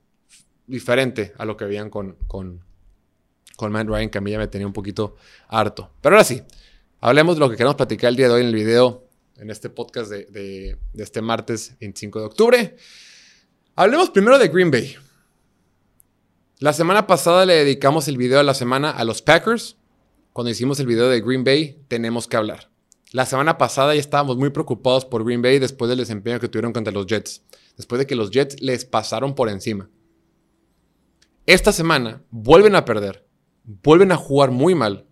diferente 0.66 1.34
a 1.38 1.46
lo 1.46 1.56
que 1.56 1.66
veían 1.66 1.92
con, 1.92 2.18
con, 2.28 2.66
con 3.56 3.72
Matt 3.72 3.88
Ryan, 3.88 4.10
que 4.10 4.18
a 4.18 4.22
mí 4.22 4.32
ya 4.32 4.40
me 4.40 4.48
tenía 4.48 4.66
un 4.66 4.74
poquito 4.74 5.16
harto. 5.48 5.92
Pero 6.02 6.16
ahora 6.16 6.24
sí, 6.24 6.42
hablemos 7.02 7.36
de 7.36 7.42
lo 7.42 7.50
que 7.52 7.56
queremos 7.56 7.76
platicar 7.76 8.10
el 8.10 8.16
día 8.16 8.28
de 8.28 8.34
hoy 8.34 8.42
en 8.42 8.48
el 8.48 8.56
video, 8.56 9.08
en 9.38 9.52
este 9.52 9.70
podcast 9.70 10.10
de, 10.10 10.26
de 10.94 11.04
este 11.04 11.22
martes 11.22 11.76
25 11.80 12.20
de 12.20 12.26
octubre. 12.26 12.78
Hablemos 13.76 14.10
primero 14.10 14.40
de 14.40 14.48
Green 14.48 14.72
Bay. 14.72 14.96
La 16.58 16.74
semana 16.74 17.06
pasada 17.06 17.46
le 17.46 17.54
dedicamos 17.54 18.08
el 18.08 18.18
video 18.18 18.40
de 18.40 18.44
la 18.44 18.56
semana 18.56 18.90
a 18.90 19.04
los 19.06 19.22
Packers. 19.22 19.79
Cuando 20.40 20.52
hicimos 20.52 20.80
el 20.80 20.88
video 20.88 21.10
de 21.10 21.20
Green 21.20 21.44
Bay, 21.44 21.84
tenemos 21.90 22.26
que 22.26 22.38
hablar. 22.38 22.72
La 23.12 23.26
semana 23.26 23.58
pasada 23.58 23.94
ya 23.94 24.00
estábamos 24.00 24.38
muy 24.38 24.52
preocupados 24.52 25.04
por 25.04 25.26
Green 25.26 25.42
Bay 25.42 25.60
después 25.60 25.90
del 25.90 25.98
desempeño 25.98 26.40
que 26.40 26.48
tuvieron 26.48 26.72
contra 26.72 26.94
los 26.94 27.08
Jets. 27.08 27.44
Después 27.76 28.00
de 28.00 28.08
que 28.08 28.16
los 28.16 28.32
Jets 28.32 28.62
les 28.62 28.86
pasaron 28.86 29.36
por 29.36 29.50
encima. 29.50 29.90
Esta 31.46 31.74
semana 31.74 32.24
vuelven 32.32 32.76
a 32.76 32.86
perder. 32.86 33.28
Vuelven 33.84 34.14
a 34.14 34.16
jugar 34.16 34.52
muy 34.52 34.76
mal. 34.76 35.08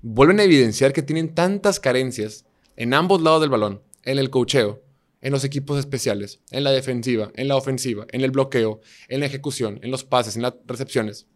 Vuelven 0.00 0.38
a 0.38 0.44
evidenciar 0.44 0.92
que 0.92 1.02
tienen 1.02 1.34
tantas 1.34 1.80
carencias 1.80 2.44
en 2.76 2.94
ambos 2.94 3.20
lados 3.20 3.40
del 3.40 3.50
balón, 3.50 3.82
en 4.04 4.20
el 4.20 4.30
cocheo, 4.30 4.84
en 5.20 5.32
los 5.32 5.42
equipos 5.42 5.80
especiales, 5.80 6.40
en 6.52 6.62
la 6.62 6.70
defensiva, 6.70 7.32
en 7.34 7.48
la 7.48 7.56
ofensiva, 7.56 8.06
en 8.12 8.20
el 8.20 8.30
bloqueo, 8.30 8.80
en 9.08 9.18
la 9.18 9.26
ejecución, 9.26 9.80
en 9.82 9.90
los 9.90 10.04
pases, 10.04 10.36
en 10.36 10.42
las 10.42 10.54
recepciones. 10.68 11.26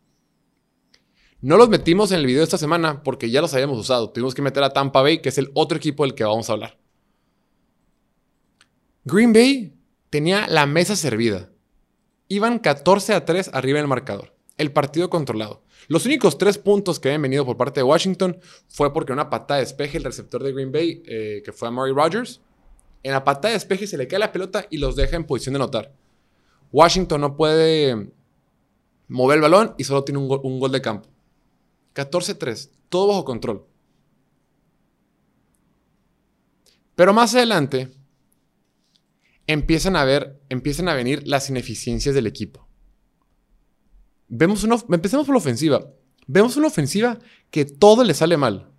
No 1.43 1.57
los 1.57 1.69
metimos 1.69 2.13
en 2.13 2.21
el 2.21 2.27
video 2.27 2.39
de 2.39 2.45
esta 2.45 2.57
semana 2.57 3.03
porque 3.03 3.29
ya 3.29 3.41
los 3.41 3.53
habíamos 3.53 3.79
usado. 3.79 4.11
Tuvimos 4.11 4.35
que 4.35 4.43
meter 4.43 4.63
a 4.63 4.73
Tampa 4.73 5.03
Bay, 5.03 5.21
que 5.21 5.29
es 5.29 5.39
el 5.39 5.51
otro 5.55 5.77
equipo 5.77 6.05
del 6.05 6.15
que 6.15 6.23
vamos 6.23 6.49
a 6.49 6.53
hablar. 6.53 6.79
Green 9.05 9.33
Bay 9.33 9.75
tenía 10.09 10.47
la 10.47 10.67
mesa 10.67 10.95
servida. 10.95 11.51
Iban 12.29 12.61
14 12.61 13.15
a 13.15 13.25
3 13.25 13.51
arriba 13.53 13.81
en 13.81 13.85
el 13.85 13.89
marcador. 13.89 14.33
El 14.57 14.73
partido 14.73 15.11
controlado. 15.11 15.63
Los 15.89 16.07
únicos 16.07 16.39
tres 16.39 16.59
puntos 16.59 17.01
que 17.01 17.09
habían 17.09 17.23
venido 17.23 17.45
por 17.45 17.57
parte 17.57 17.81
de 17.81 17.85
Washington 17.85 18.39
fue 18.69 18.93
porque 18.93 19.13
una 19.13 19.29
patada 19.29 19.59
de 19.59 19.67
despeje 19.67 19.99
el 19.99 20.05
receptor 20.05 20.43
de 20.43 20.53
Green 20.53 20.71
Bay, 20.71 21.03
eh, 21.07 21.43
que 21.45 21.53
fue 21.53 21.69
a 21.69 21.71
Murray 21.73 21.93
Rogers, 21.93 22.41
en 23.03 23.13
la 23.13 23.25
patada 23.25 23.49
de 23.49 23.55
despeje 23.55 23.89
se 23.89 23.99
le 23.99 24.07
cae 24.07 24.21
la 24.21 24.31
pelota 24.31 24.67
y 24.71 24.79
los 24.79 24.95
deja 24.95 25.17
en 25.17 25.25
posición 25.25 25.55
de 25.55 25.59
notar. 25.59 25.93
Washington 26.71 27.21
no 27.21 27.37
puede 27.37 28.13
mover 29.09 29.37
el 29.37 29.43
balón 29.43 29.75
y 29.77 29.85
solo 29.85 30.05
tiene 30.05 30.21
un 30.21 30.29
gol, 30.61 30.73
de 30.73 30.81
campo. 30.81 31.09
14-3, 31.95 32.71
todo 32.89 33.09
bajo 33.09 33.25
control. 33.25 33.67
Pero 36.95 37.13
más 37.13 37.35
adelante 37.35 37.93
empiezan 39.47 39.97
a 39.97 40.05
ver, 40.05 40.41
empiezan 40.49 40.89
a 40.89 40.95
venir 40.95 41.27
las 41.27 41.51
ineficiencias 41.51 42.15
del 42.15 42.27
equipo. 42.27 42.69
Vemos 44.29 44.65
una, 44.65 44.77
empecemos 44.91 45.27
por 45.27 45.35
la 45.35 45.41
ofensiva. 45.41 45.87
Vemos 46.27 46.57
una 46.57 46.69
ofensiva 46.69 47.19
que 47.51 47.65
todo 47.65 48.05
le 48.05 48.15
sale 48.15 48.37
mal. 48.37 48.71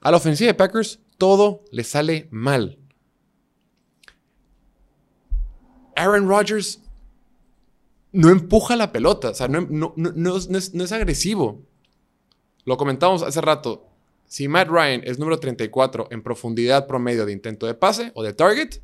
A 0.00 0.10
la 0.10 0.16
ofensiva 0.16 0.48
de 0.48 0.54
Packers 0.54 1.00
todo 1.18 1.64
le 1.70 1.84
sale 1.84 2.28
mal. 2.30 2.78
Aaron 5.96 6.28
Rodgers 6.28 6.80
no 8.12 8.30
empuja 8.30 8.76
la 8.76 8.92
pelota, 8.92 9.30
o 9.30 9.34
sea, 9.34 9.48
no, 9.48 9.94
es, 10.36 10.92
agresivo. 10.92 11.66
Lo 12.68 12.76
comentamos 12.76 13.22
hace 13.22 13.40
rato. 13.40 13.86
Si 14.26 14.46
Matt 14.46 14.68
Ryan 14.68 15.00
es 15.02 15.18
número 15.18 15.40
34 15.40 16.08
en 16.10 16.22
profundidad 16.22 16.86
promedio 16.86 17.24
de 17.24 17.32
intento 17.32 17.64
de 17.64 17.72
pase 17.72 18.12
o 18.14 18.22
de 18.22 18.34
target, 18.34 18.82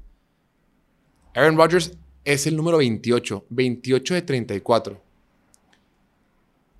Aaron 1.34 1.58
Rodgers 1.58 1.92
es 2.24 2.46
el 2.46 2.56
número 2.56 2.78
28, 2.78 3.44
28 3.50 4.14
de 4.14 4.22
34. 4.22 5.02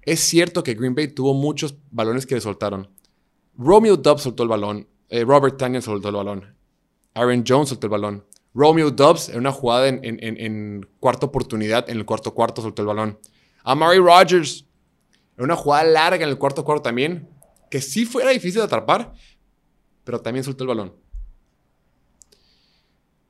Es 0.00 0.20
cierto 0.20 0.62
que 0.62 0.72
Green 0.72 0.94
Bay 0.94 1.08
tuvo 1.08 1.34
muchos 1.34 1.76
balones 1.90 2.24
que 2.24 2.36
le 2.36 2.40
soltaron. 2.40 2.88
Romeo 3.58 3.98
Dobbs 3.98 4.22
soltó 4.22 4.42
el 4.42 4.48
balón, 4.48 4.88
eh, 5.10 5.24
Robert 5.24 5.58
Tanyan 5.58 5.82
soltó 5.82 6.08
el 6.08 6.14
balón, 6.14 6.56
Aaron 7.12 7.44
Jones 7.46 7.68
soltó 7.68 7.88
el 7.88 7.90
balón. 7.90 8.24
Romeo 8.54 8.90
Dobbs 8.90 9.28
en 9.28 9.40
una 9.40 9.52
jugada 9.52 9.88
en, 9.88 10.88
cuarta 11.00 11.26
oportunidad, 11.26 11.90
en 11.90 11.98
el 11.98 12.06
cuarto 12.06 12.32
cuarto 12.32 12.62
soltó 12.62 12.80
el 12.80 12.88
balón. 12.88 13.18
Amari 13.62 13.98
Rogers 13.98 14.64
en 15.36 15.44
una 15.44 15.56
jugada 15.56 15.84
larga 15.84 16.24
en 16.24 16.30
el 16.30 16.38
cuarto 16.38 16.64
cuarto 16.64 16.82
también, 16.82 17.28
que 17.70 17.80
sí 17.80 18.04
fuera 18.04 18.30
difícil 18.30 18.60
de 18.60 18.66
atrapar, 18.66 19.12
pero 20.04 20.20
también 20.20 20.44
soltó 20.44 20.64
el 20.64 20.68
balón. 20.68 20.94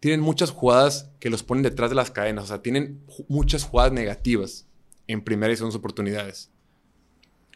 Tienen 0.01 0.21
muchas 0.21 0.51
jugadas 0.51 1.11
que 1.19 1.31
los 1.31 1.43
ponen 1.43 1.63
detrás 1.63 1.91
de 1.91 1.97
las 1.97 2.11
cadenas, 2.11 2.45
o 2.45 2.47
sea, 2.49 2.63
tienen 2.63 3.05
muchas 3.29 3.65
jugadas 3.65 3.93
negativas 3.93 4.67
en 5.07 5.23
primera 5.23 5.53
y 5.53 5.57
segunda 5.57 5.79
oportunidades. 5.79 6.51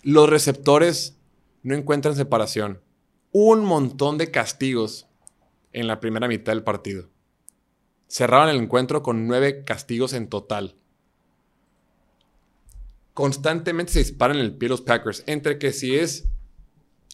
Los 0.03 0.31
receptores 0.31 1.19
no 1.63 1.75
encuentran 1.75 2.17
separación. 2.17 2.81
Un 3.33 3.65
montón 3.65 4.17
de 4.17 4.31
castigos 4.31 5.07
en 5.73 5.87
la 5.87 6.01
primera 6.01 6.29
mitad 6.29 6.53
del 6.53 6.65
partido 6.65 7.11
cerraron 8.09 8.49
el 8.49 8.57
encuentro 8.57 9.03
con 9.03 9.27
nueve 9.29 9.65
castigos 9.65 10.13
en 10.15 10.29
total. 10.29 10.75
Constantemente 13.19 13.93
se 13.93 13.99
disparan 13.99 14.37
en 14.37 14.45
el 14.45 14.57
pie 14.57 14.69
los 14.69 14.81
Packers, 14.81 15.25
entre 15.27 15.59
que 15.59 15.73
si 15.73 15.97
es 15.97 16.29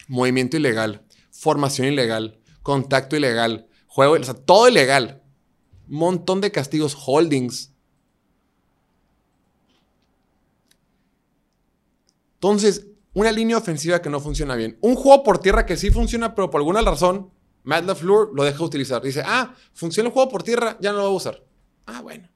movimiento 0.06 0.58
ilegal, 0.58 1.02
formación 1.30 1.88
ilegal, 1.88 2.38
contacto 2.60 3.16
ilegal, 3.16 3.68
juego, 3.86 4.12
o 4.12 4.22
sea, 4.22 4.34
todo 4.34 4.68
ilegal. 4.68 5.22
Montón 5.86 6.42
de 6.42 6.52
castigos, 6.52 6.94
holdings. 7.06 7.72
Entonces, 12.34 12.86
una 13.14 13.32
línea 13.32 13.56
ofensiva 13.56 14.02
que 14.02 14.10
no 14.10 14.20
funciona 14.20 14.56
bien. 14.56 14.76
Un 14.82 14.96
juego 14.96 15.22
por 15.22 15.38
tierra 15.38 15.64
que 15.64 15.78
sí 15.78 15.90
funciona, 15.90 16.34
pero 16.34 16.50
por 16.50 16.60
alguna 16.60 16.82
razón 16.82 17.30
Matt 17.62 17.86
LaFleur 17.86 18.28
lo 18.34 18.44
deja 18.44 18.62
utilizar. 18.62 19.00
Dice, 19.00 19.22
ah, 19.24 19.54
funciona 19.72 20.10
el 20.10 20.12
juego 20.12 20.28
por 20.28 20.42
tierra, 20.42 20.76
ya 20.82 20.92
no 20.92 20.98
lo 20.98 21.04
va 21.04 21.08
a 21.08 21.12
usar. 21.12 21.42
Ah, 21.86 22.02
bueno. 22.02 22.28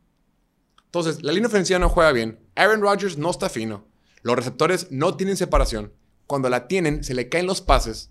Entonces, 0.88 1.23
la 1.23 1.33
línea 1.33 1.49
ofensiva 1.49 1.78
no 1.78 1.90
juega 1.90 2.12
bien. 2.12 2.40
Aaron 2.57 2.80
Rodgers 2.80 3.18
no 3.18 3.30
está 3.30 3.50
fino. 3.50 3.85
Los 4.23 4.37
receptores 4.37 4.90
no 4.90 5.16
tienen 5.16 5.37
separación. 5.37 5.92
Cuando 6.26 6.49
la 6.49 6.66
tienen, 6.66 7.04
se 7.04 7.12
le 7.12 7.28
caen 7.28 7.47
los 7.47 7.61
pases. 7.61 8.11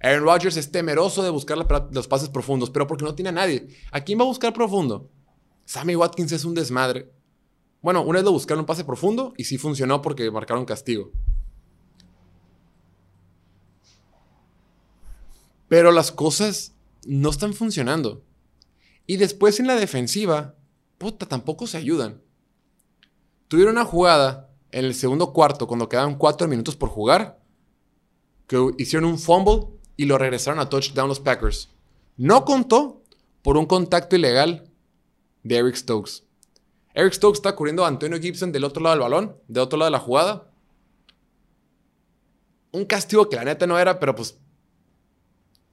Aaron 0.00 0.22
Rodgers 0.22 0.56
es 0.56 0.70
temeroso 0.70 1.24
de 1.24 1.30
buscar 1.30 1.58
los 1.90 2.06
pases 2.06 2.28
profundos, 2.28 2.70
pero 2.70 2.86
porque 2.86 3.04
no 3.04 3.16
tiene 3.16 3.30
a 3.30 3.32
nadie. 3.32 3.68
¿A 3.90 4.02
quién 4.02 4.20
va 4.20 4.22
a 4.22 4.28
buscar 4.28 4.52
profundo? 4.52 5.10
Sammy 5.64 5.96
Watkins 5.96 6.30
es 6.30 6.44
un 6.44 6.54
desmadre. 6.54 7.10
Bueno, 7.82 8.02
una 8.02 8.18
vez 8.18 8.24
lo 8.24 8.32
buscaron 8.32 8.60
un 8.60 8.66
pase 8.66 8.84
profundo 8.84 9.34
y 9.36 9.44
sí 9.44 9.58
funcionó 9.58 10.00
porque 10.00 10.30
marcaron 10.30 10.64
castigo. 10.64 11.10
Pero 15.66 15.90
las 15.90 16.12
cosas 16.12 16.76
no 17.04 17.30
están 17.30 17.52
funcionando. 17.52 18.22
Y 19.06 19.16
después 19.16 19.58
en 19.58 19.66
la 19.66 19.74
defensiva, 19.74 20.54
puta, 20.98 21.26
tampoco 21.26 21.66
se 21.66 21.76
ayudan. 21.76 22.20
Tuvieron 23.48 23.74
una 23.74 23.84
jugada 23.84 24.50
en 24.72 24.84
el 24.84 24.94
segundo 24.94 25.32
cuarto, 25.32 25.66
cuando 25.66 25.88
quedaban 25.88 26.16
cuatro 26.16 26.48
minutos 26.48 26.76
por 26.76 26.88
jugar, 26.88 27.40
que 28.46 28.70
hicieron 28.78 29.08
un 29.08 29.18
fumble 29.18 29.68
y 29.96 30.04
lo 30.04 30.18
regresaron 30.18 30.60
a 30.60 30.68
touchdown 30.68 31.08
los 31.08 31.20
Packers. 31.20 31.70
No 32.16 32.44
contó 32.44 33.02
por 33.42 33.56
un 33.56 33.66
contacto 33.66 34.16
ilegal 34.16 34.70
de 35.42 35.56
Eric 35.56 35.76
Stokes. 35.76 36.24
Eric 36.94 37.12
Stokes 37.12 37.38
está 37.38 37.54
cubriendo 37.54 37.84
a 37.84 37.88
Antonio 37.88 38.20
Gibson 38.20 38.52
del 38.52 38.64
otro 38.64 38.82
lado 38.82 38.96
del 38.96 39.02
balón, 39.02 39.36
del 39.48 39.62
otro 39.62 39.78
lado 39.78 39.86
de 39.86 39.92
la 39.92 39.98
jugada. 39.98 40.50
Un 42.72 42.84
castigo 42.84 43.28
que 43.28 43.36
la 43.36 43.44
neta 43.44 43.66
no 43.66 43.78
era, 43.78 44.00
pero 44.00 44.14
pues 44.14 44.38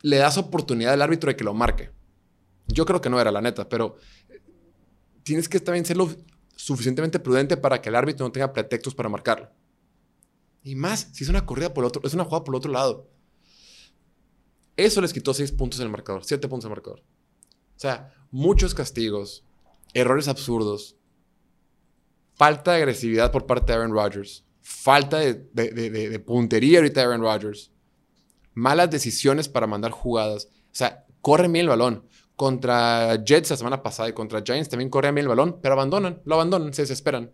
le 0.01 0.17
das 0.17 0.37
oportunidad 0.37 0.93
al 0.93 1.01
árbitro 1.01 1.29
de 1.29 1.35
que 1.35 1.43
lo 1.43 1.53
marque. 1.53 1.91
Yo 2.67 2.85
creo 2.85 3.01
que 3.01 3.09
no 3.09 3.19
era 3.19 3.31
la 3.31 3.41
neta, 3.41 3.67
pero 3.67 3.97
tienes 5.23 5.49
que 5.49 5.59
también 5.59 5.85
ser 5.85 5.97
lo 5.97 6.09
suficientemente 6.55 7.19
prudente 7.19 7.57
para 7.57 7.81
que 7.81 7.89
el 7.89 7.95
árbitro 7.95 8.25
no 8.25 8.31
tenga 8.31 8.53
pretextos 8.53 8.95
para 8.95 9.09
marcarlo. 9.09 9.49
Y 10.63 10.75
más, 10.75 11.09
si 11.13 11.23
es 11.23 11.29
una 11.29 11.45
corrida 11.45 11.73
por 11.73 11.83
otro, 11.83 12.01
es 12.05 12.13
una 12.13 12.23
jugada 12.23 12.43
por 12.43 12.53
el 12.53 12.57
otro 12.57 12.71
lado. 12.71 13.09
Eso 14.77 15.01
les 15.01 15.13
quitó 15.13 15.33
seis 15.33 15.51
puntos 15.51 15.79
en 15.79 15.87
el 15.87 15.91
marcador, 15.91 16.23
siete 16.23 16.47
puntos 16.47 16.65
en 16.65 16.71
el 16.71 16.77
marcador. 16.77 16.99
O 16.99 17.79
sea, 17.79 18.13
muchos 18.31 18.73
castigos, 18.73 19.43
errores 19.93 20.27
absurdos, 20.27 20.95
falta 22.35 22.71
de 22.71 22.77
agresividad 22.77 23.31
por 23.31 23.45
parte 23.45 23.71
de 23.71 23.79
Aaron 23.79 23.91
Rodgers, 23.91 24.45
falta 24.61 25.19
de, 25.19 25.33
de 25.33 26.19
puntería 26.19 26.79
ahorita 26.79 27.01
de 27.01 27.07
Aaron 27.07 27.21
Rodgers 27.21 27.73
malas 28.53 28.89
decisiones 28.89 29.49
para 29.49 29.67
mandar 29.67 29.91
jugadas. 29.91 30.47
O 30.65 30.75
sea, 30.75 31.05
corren 31.21 31.51
bien 31.51 31.63
el 31.63 31.69
balón. 31.69 32.07
Contra 32.35 33.23
Jets 33.23 33.51
la 33.51 33.57
semana 33.57 33.83
pasada 33.83 34.09
y 34.09 34.13
contra 34.13 34.41
Giants 34.41 34.69
también 34.69 34.89
corren 34.89 35.13
bien 35.13 35.25
el 35.25 35.29
balón, 35.29 35.59
pero 35.61 35.73
abandonan, 35.73 36.21
lo 36.25 36.35
abandonan, 36.35 36.73
se 36.73 36.81
desesperan. 36.81 37.31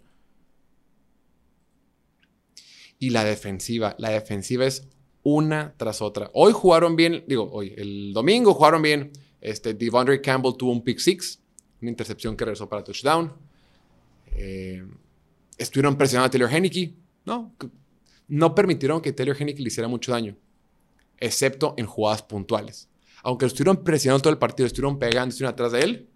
Y 3.00 3.12
la 3.12 3.24
defensiva, 3.24 3.96
la 3.98 4.10
defensiva 4.10 4.66
es 4.66 4.88
una 5.24 5.74
tras 5.78 6.02
otra. 6.02 6.30
Hoy 6.34 6.52
jugaron 6.52 6.98
bien, 6.98 7.24
digo, 7.28 7.50
hoy, 7.52 7.74
el 7.78 8.12
domingo 8.14 8.54
jugaron 8.54 8.82
bien 8.82 9.12
Este, 9.42 9.74
Devondre 9.74 10.20
Campbell 10.22 10.58
tuvo 10.58 10.72
un 10.74 10.84
pick 10.84 11.00
six, 11.00 11.40
una 11.82 11.92
intercepción 11.92 12.36
que 12.36 12.44
regresó 12.44 12.68
para 12.68 12.84
touchdown. 12.84 13.32
Eh, 14.34 14.86
estuvieron 15.58 15.96
presionando 15.96 16.28
a 16.28 16.30
Taylor 16.30 16.54
Henneke. 16.54 16.94
No, 17.26 17.56
no 18.28 18.54
permitieron 18.54 19.02
que 19.02 19.14
Taylor 19.14 19.38
Henneke 19.40 19.62
le 19.62 19.70
hiciera 19.70 19.88
mucho 19.88 20.12
daño, 20.12 20.36
excepto 21.18 21.74
en 21.78 21.86
jugadas 21.86 22.22
puntuales. 22.22 22.89
Aunque 23.24 23.46
lo 23.46 23.48
estuvieron 23.48 23.84
presionando 23.84 24.22
todo 24.22 24.34
el 24.34 24.40
partido, 24.40 24.68
estuvieron 24.68 25.00
pegando, 25.00 25.30
estuvieron 25.30 25.54
atrás 25.54 25.72
de 25.72 25.80
él, 25.82 26.10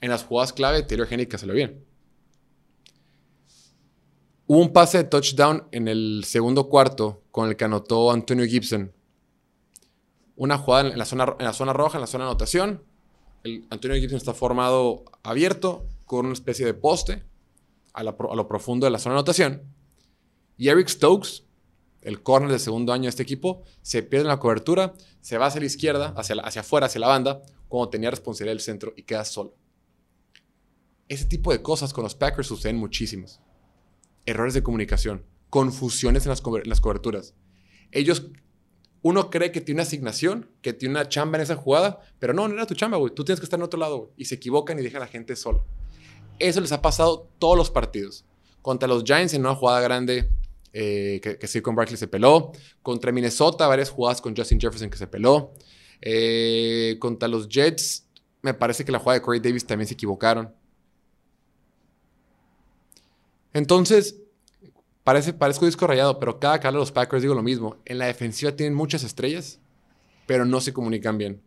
en 0.00 0.10
las 0.10 0.24
jugadas 0.24 0.52
clave, 0.52 0.82
Taylor 0.82 1.06
Henneke 1.10 1.36
salió 1.36 1.54
bien. 1.54 1.84
Hubo 4.46 4.58
un 4.58 4.72
pase 4.72 4.98
de 4.98 5.04
touchdown 5.04 5.68
en 5.70 5.88
el 5.88 6.24
segundo 6.24 6.68
cuarto 6.68 7.22
con 7.30 7.48
el 7.48 7.56
que 7.56 7.64
anotó 7.64 8.10
Antonio 8.10 8.46
Gibson. 8.46 8.92
Una 10.36 10.58
jugada 10.58 10.88
en 10.88 10.98
la 10.98 11.04
zona, 11.04 11.36
en 11.38 11.44
la 11.44 11.52
zona 11.52 11.72
roja, 11.72 11.98
en 11.98 12.00
la 12.00 12.06
zona 12.06 12.24
de 12.24 12.30
anotación. 12.30 12.82
Antonio 13.70 13.96
Gibson 13.98 14.16
está 14.16 14.34
formado 14.34 15.04
abierto 15.22 15.86
con 16.06 16.26
una 16.26 16.32
especie 16.32 16.64
de 16.64 16.74
poste 16.74 17.22
a, 17.92 18.02
lo 18.02 18.48
profundo 18.48 18.86
de 18.86 18.90
la 18.90 18.98
zona 18.98 19.14
de 19.14 19.18
anotación. 19.18 19.62
Y 20.56 20.68
Eric 20.68 20.88
Stokes, 20.88 21.44
el 22.02 22.22
corner 22.22 22.50
del 22.50 22.60
segundo 22.60 22.92
año 22.92 23.04
de 23.04 23.10
este 23.10 23.22
equipo, 23.22 23.62
se 23.82 24.02
pierde 24.02 24.26
la 24.26 24.38
cobertura, 24.38 24.94
se 25.20 25.38
va 25.38 25.46
hacia 25.46 25.60
la 25.60 25.66
izquierda, 25.66 26.14
hacia, 26.16 26.36
hacia 26.40 26.60
afuera, 26.62 26.86
hacia 26.86 27.00
la 27.00 27.08
banda, 27.08 27.42
como 27.68 27.88
tenía 27.88 28.10
responsabilidad 28.10 28.54
del 28.54 28.60
centro 28.60 28.92
y 28.96 29.02
queda 29.02 29.24
solo. 29.24 29.54
Ese 31.08 31.24
tipo 31.24 31.52
de 31.52 31.62
cosas 31.62 31.92
con 31.92 32.04
los 32.04 32.14
Packers 32.14 32.46
suceden 32.46 32.76
muchísimas 32.76 33.40
errores 34.26 34.54
de 34.54 34.62
comunicación, 34.62 35.24
confusiones 35.50 36.24
en 36.24 36.30
las, 36.30 36.40
coberturas. 36.40 37.34
Ellos, 37.90 38.30
uno 39.02 39.30
cree 39.30 39.52
que 39.52 39.60
tiene 39.60 39.80
una 39.80 39.86
asignación, 39.86 40.50
que 40.62 40.72
tiene 40.72 40.94
una 40.94 41.08
chamba 41.08 41.38
en 41.38 41.42
esa 41.42 41.56
jugada, 41.56 42.00
pero 42.18 42.32
no, 42.32 42.46
no 42.48 42.54
era 42.54 42.66
tu 42.66 42.74
chamba, 42.74 42.96
güey. 42.98 43.14
Tú 43.14 43.24
tienes 43.24 43.40
que 43.40 43.44
estar 43.44 43.58
en 43.58 43.64
otro 43.64 43.80
lado, 43.80 43.98
güey. 43.98 44.10
Y 44.16 44.26
se 44.26 44.36
equivocan 44.36 44.78
y 44.78 44.82
dejan 44.82 45.02
a 45.02 45.06
la 45.06 45.10
gente 45.10 45.36
sola. 45.36 45.60
Eso 46.38 46.60
les 46.60 46.72
ha 46.72 46.82
pasado 46.82 47.28
todos 47.38 47.56
los 47.56 47.70
partidos. 47.70 48.24
Contra 48.62 48.88
los 48.88 49.04
Giants 49.04 49.34
en 49.34 49.40
una 49.40 49.54
jugada 49.54 49.80
grande, 49.80 50.30
eh, 50.72 51.20
que, 51.22 51.38
que 51.38 51.62
con 51.62 51.74
Barkley 51.74 51.96
se 51.96 52.08
peló. 52.08 52.52
Contra 52.82 53.12
Minnesota, 53.12 53.66
varias 53.66 53.90
jugadas 53.90 54.20
con 54.20 54.36
Justin 54.36 54.60
Jefferson 54.60 54.90
que 54.90 54.98
se 54.98 55.06
peló. 55.06 55.52
Eh, 56.00 56.96
contra 56.98 57.28
los 57.28 57.48
Jets, 57.48 58.06
me 58.42 58.54
parece 58.54 58.84
que 58.84 58.92
la 58.92 58.98
jugada 58.98 59.18
de 59.18 59.22
Corey 59.22 59.40
Davis 59.40 59.66
también 59.66 59.86
se 59.86 59.94
equivocaron. 59.94 60.54
Entonces, 63.52 64.16
parece, 65.04 65.32
parezco 65.32 65.66
disco 65.66 65.86
rayado, 65.86 66.18
pero 66.18 66.38
cada 66.38 66.58
cara 66.60 66.72
de 66.72 66.78
los 66.78 66.92
Packers 66.92 67.22
digo 67.22 67.34
lo 67.34 67.42
mismo. 67.42 67.76
En 67.84 67.98
la 67.98 68.06
defensiva 68.06 68.52
tienen 68.52 68.74
muchas 68.74 69.02
estrellas, 69.02 69.58
pero 70.26 70.44
no 70.44 70.60
se 70.60 70.72
comunican 70.72 71.18
bien. 71.18 71.42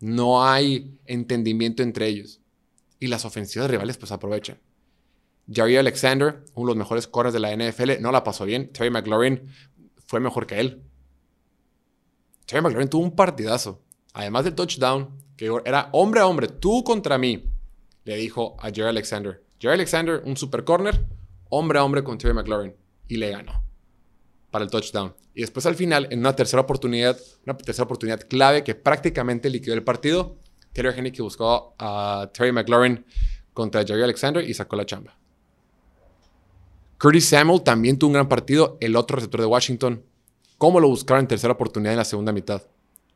No 0.00 0.44
hay 0.44 0.98
entendimiento 1.06 1.82
entre 1.82 2.06
ellos. 2.06 2.40
Y 3.00 3.06
las 3.06 3.24
ofensivas 3.24 3.70
rivales 3.70 3.96
pues 3.96 4.12
aprovechan. 4.12 4.58
Jerry 5.50 5.76
Alexander, 5.76 6.44
uno 6.54 6.66
de 6.66 6.74
los 6.74 6.76
mejores 6.76 7.06
corners 7.06 7.32
de 7.32 7.40
la 7.40 7.54
NFL, 7.54 8.00
no 8.00 8.12
la 8.12 8.22
pasó 8.22 8.44
bien. 8.44 8.72
Terry 8.72 8.90
McLaurin 8.90 9.48
fue 10.06 10.20
mejor 10.20 10.46
que 10.46 10.60
él. 10.60 10.82
Terry 12.46 12.62
McLaurin 12.62 12.88
tuvo 12.88 13.02
un 13.02 13.16
partidazo. 13.16 13.82
Además 14.12 14.44
del 14.44 14.54
touchdown, 14.54 15.10
que 15.36 15.50
era 15.64 15.88
hombre 15.92 16.20
a 16.20 16.26
hombre, 16.26 16.48
tú 16.48 16.82
contra 16.84 17.18
mí, 17.18 17.44
le 18.04 18.16
dijo 18.16 18.56
a 18.60 18.70
Jerry 18.70 18.88
Alexander. 18.88 19.42
Jerry 19.58 19.74
Alexander, 19.74 20.22
un 20.24 20.36
super 20.36 20.64
corner, 20.64 21.06
hombre 21.50 21.78
a 21.78 21.84
hombre 21.84 22.04
con 22.04 22.18
Terry 22.18 22.34
McLaurin. 22.34 22.74
Y 23.06 23.16
le 23.16 23.30
ganó 23.30 23.68
para 24.50 24.64
el 24.64 24.70
touchdown. 24.70 25.14
Y 25.34 25.42
después 25.42 25.66
al 25.66 25.74
final, 25.74 26.08
en 26.10 26.20
una 26.20 26.34
tercera 26.34 26.62
oportunidad, 26.62 27.18
una 27.46 27.56
tercera 27.56 27.84
oportunidad 27.84 28.26
clave 28.28 28.64
que 28.64 28.74
prácticamente 28.74 29.50
liquidó 29.50 29.74
el 29.74 29.84
partido, 29.84 30.36
Taylor 30.72 30.94
que 31.12 31.22
buscó 31.22 31.74
a 31.78 32.30
Terry 32.32 32.52
McLaurin 32.52 33.04
contra 33.52 33.84
Jerry 33.84 34.02
Alexander 34.02 34.48
y 34.48 34.54
sacó 34.54 34.76
la 34.76 34.86
chamba. 34.86 35.18
Curtis 36.98 37.26
Samuel 37.26 37.62
también 37.62 37.98
tuvo 37.98 38.08
un 38.08 38.14
gran 38.14 38.28
partido, 38.28 38.76
el 38.80 38.96
otro 38.96 39.16
receptor 39.16 39.40
de 39.40 39.46
Washington. 39.46 40.02
¿Cómo 40.58 40.80
lo 40.80 40.88
buscaron 40.88 41.22
en 41.22 41.28
tercera 41.28 41.52
oportunidad 41.52 41.92
en 41.92 41.98
la 41.98 42.04
segunda 42.04 42.32
mitad? 42.32 42.62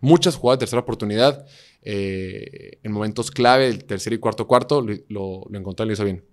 Muchas 0.00 0.36
jugadas 0.36 0.58
de 0.58 0.62
tercera 0.62 0.80
oportunidad, 0.82 1.46
eh, 1.82 2.78
en 2.82 2.92
momentos 2.92 3.30
clave, 3.30 3.68
el 3.68 3.84
tercer 3.84 4.12
y 4.12 4.18
cuarto 4.18 4.46
cuarto, 4.46 4.80
lo, 4.80 4.94
lo, 5.08 5.44
lo 5.48 5.58
encontró 5.58 5.84
y 5.84 5.88
lo 5.88 5.94
hizo 5.94 6.04
bien. 6.04 6.24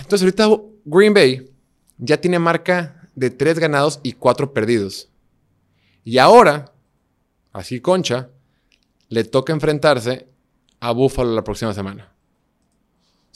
Entonces 0.00 0.22
ahorita 0.22 0.48
Green 0.84 1.14
Bay 1.14 1.50
ya 1.98 2.20
tiene 2.20 2.38
marca 2.38 3.08
de 3.14 3.30
3 3.30 3.58
ganados 3.58 4.00
y 4.02 4.12
4 4.12 4.52
perdidos. 4.52 5.08
Y 6.04 6.18
ahora, 6.18 6.72
así 7.52 7.80
concha, 7.80 8.30
le 9.08 9.24
toca 9.24 9.52
enfrentarse 9.52 10.28
a 10.80 10.92
Buffalo 10.92 11.34
la 11.34 11.44
próxima 11.44 11.72
semana. 11.72 12.15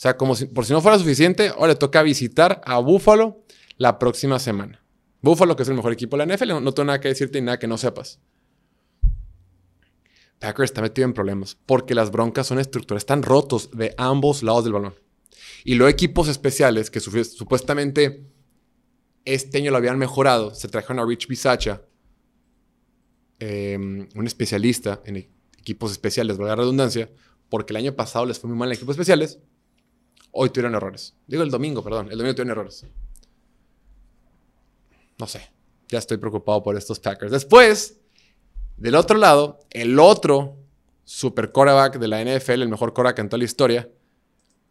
O 0.01 0.03
sea, 0.03 0.17
como 0.17 0.33
por 0.55 0.65
si 0.65 0.73
no 0.73 0.81
fuera 0.81 0.97
suficiente, 0.97 1.49
ahora 1.49 1.67
le 1.67 1.75
toca 1.75 2.01
visitar 2.01 2.59
a 2.65 2.79
Buffalo 2.79 3.45
la 3.77 3.99
próxima 3.99 4.39
semana. 4.39 4.83
Buffalo, 5.21 5.55
que 5.55 5.61
es 5.61 5.69
el 5.69 5.75
mejor 5.75 5.93
equipo 5.93 6.17
de 6.17 6.25
la 6.25 6.35
NFL, 6.35 6.59
no, 6.59 6.73
tengo 6.73 6.87
nada 6.87 6.99
que 6.99 7.09
decirte 7.09 7.39
ni 7.39 7.45
nada 7.45 7.59
que 7.59 7.67
no 7.67 7.77
sepas. 7.77 8.19
Packers 10.39 10.71
está 10.71 10.81
metido 10.81 11.05
en 11.05 11.13
problemas 11.13 11.55
porque 11.67 11.93
las 11.93 12.09
broncas 12.09 12.47
son 12.47 12.57
estructuras, 12.57 13.01
están 13.01 13.21
rotos 13.21 13.69
de 13.73 13.93
ambos 13.95 14.41
lados 14.41 14.63
del 14.63 14.73
balón. 14.73 14.95
Y 15.63 15.75
los 15.75 15.87
equipos 15.87 16.27
especiales 16.29 16.89
que 16.89 16.99
supuestamente 16.99 18.25
este 19.23 19.59
año 19.59 19.69
lo 19.69 19.77
habían 19.77 19.99
mejorado, 19.99 20.55
se 20.55 20.67
trajeron 20.67 20.97
a 20.97 21.05
Rich 21.05 21.27
Bisacha, 21.27 21.83
em, 23.37 24.09
un 24.15 24.25
especialista 24.25 24.99
en 25.05 25.29
equipos 25.59 25.91
especiales, 25.91 26.39
valga 26.39 26.55
la 26.55 26.61
redundancia, 26.63 27.11
porque 27.49 27.73
el 27.73 27.77
año 27.77 27.95
pasado 27.95 28.25
les 28.25 28.39
fue 28.39 28.49
muy 28.49 28.57
mal 28.57 28.69
en 28.69 28.77
equipos 28.77 28.95
especiales. 28.95 29.37
Hoy 30.31 30.49
tuvieron 30.49 30.75
errores. 30.75 31.13
Digo 31.27 31.43
el 31.43 31.51
domingo, 31.51 31.83
perdón. 31.83 32.07
El 32.11 32.17
domingo 32.17 32.35
tuvieron 32.35 32.51
errores. 32.51 32.85
No 35.17 35.27
sé. 35.27 35.51
Ya 35.89 35.99
estoy 35.99 36.17
preocupado 36.17 36.63
por 36.63 36.77
estos 36.77 36.99
Packers. 36.99 37.31
Después, 37.31 37.99
del 38.77 38.95
otro 38.95 39.17
lado, 39.17 39.59
el 39.69 39.99
otro 39.99 40.57
super 41.03 41.51
quarterback 41.51 41.99
de 41.99 42.07
la 42.07 42.23
NFL, 42.23 42.61
el 42.61 42.69
mejor 42.69 42.93
quarterback 42.93 43.19
en 43.19 43.29
toda 43.29 43.39
la 43.39 43.43
historia, 43.43 43.89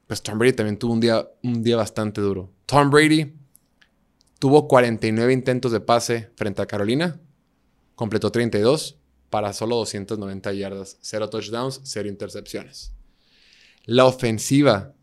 pues 0.06 0.22
Tom 0.22 0.38
Brady 0.38 0.54
también 0.54 0.78
tuvo 0.78 0.94
un 0.94 1.00
día, 1.00 1.28
un 1.42 1.62
día 1.62 1.76
bastante 1.76 2.20
duro. 2.20 2.50
Tom 2.66 2.90
Brady 2.90 3.32
tuvo 4.38 4.66
49 4.66 5.32
intentos 5.32 5.70
de 5.70 5.80
pase 5.80 6.30
frente 6.34 6.62
a 6.62 6.66
Carolina, 6.66 7.20
completó 7.94 8.32
32 8.32 8.96
para 9.28 9.52
solo 9.52 9.76
290 9.76 10.52
yardas, 10.54 10.98
0 11.02 11.30
touchdowns, 11.30 11.80
0 11.84 12.08
intercepciones. 12.08 12.92
La 13.84 14.06
ofensiva 14.06 14.94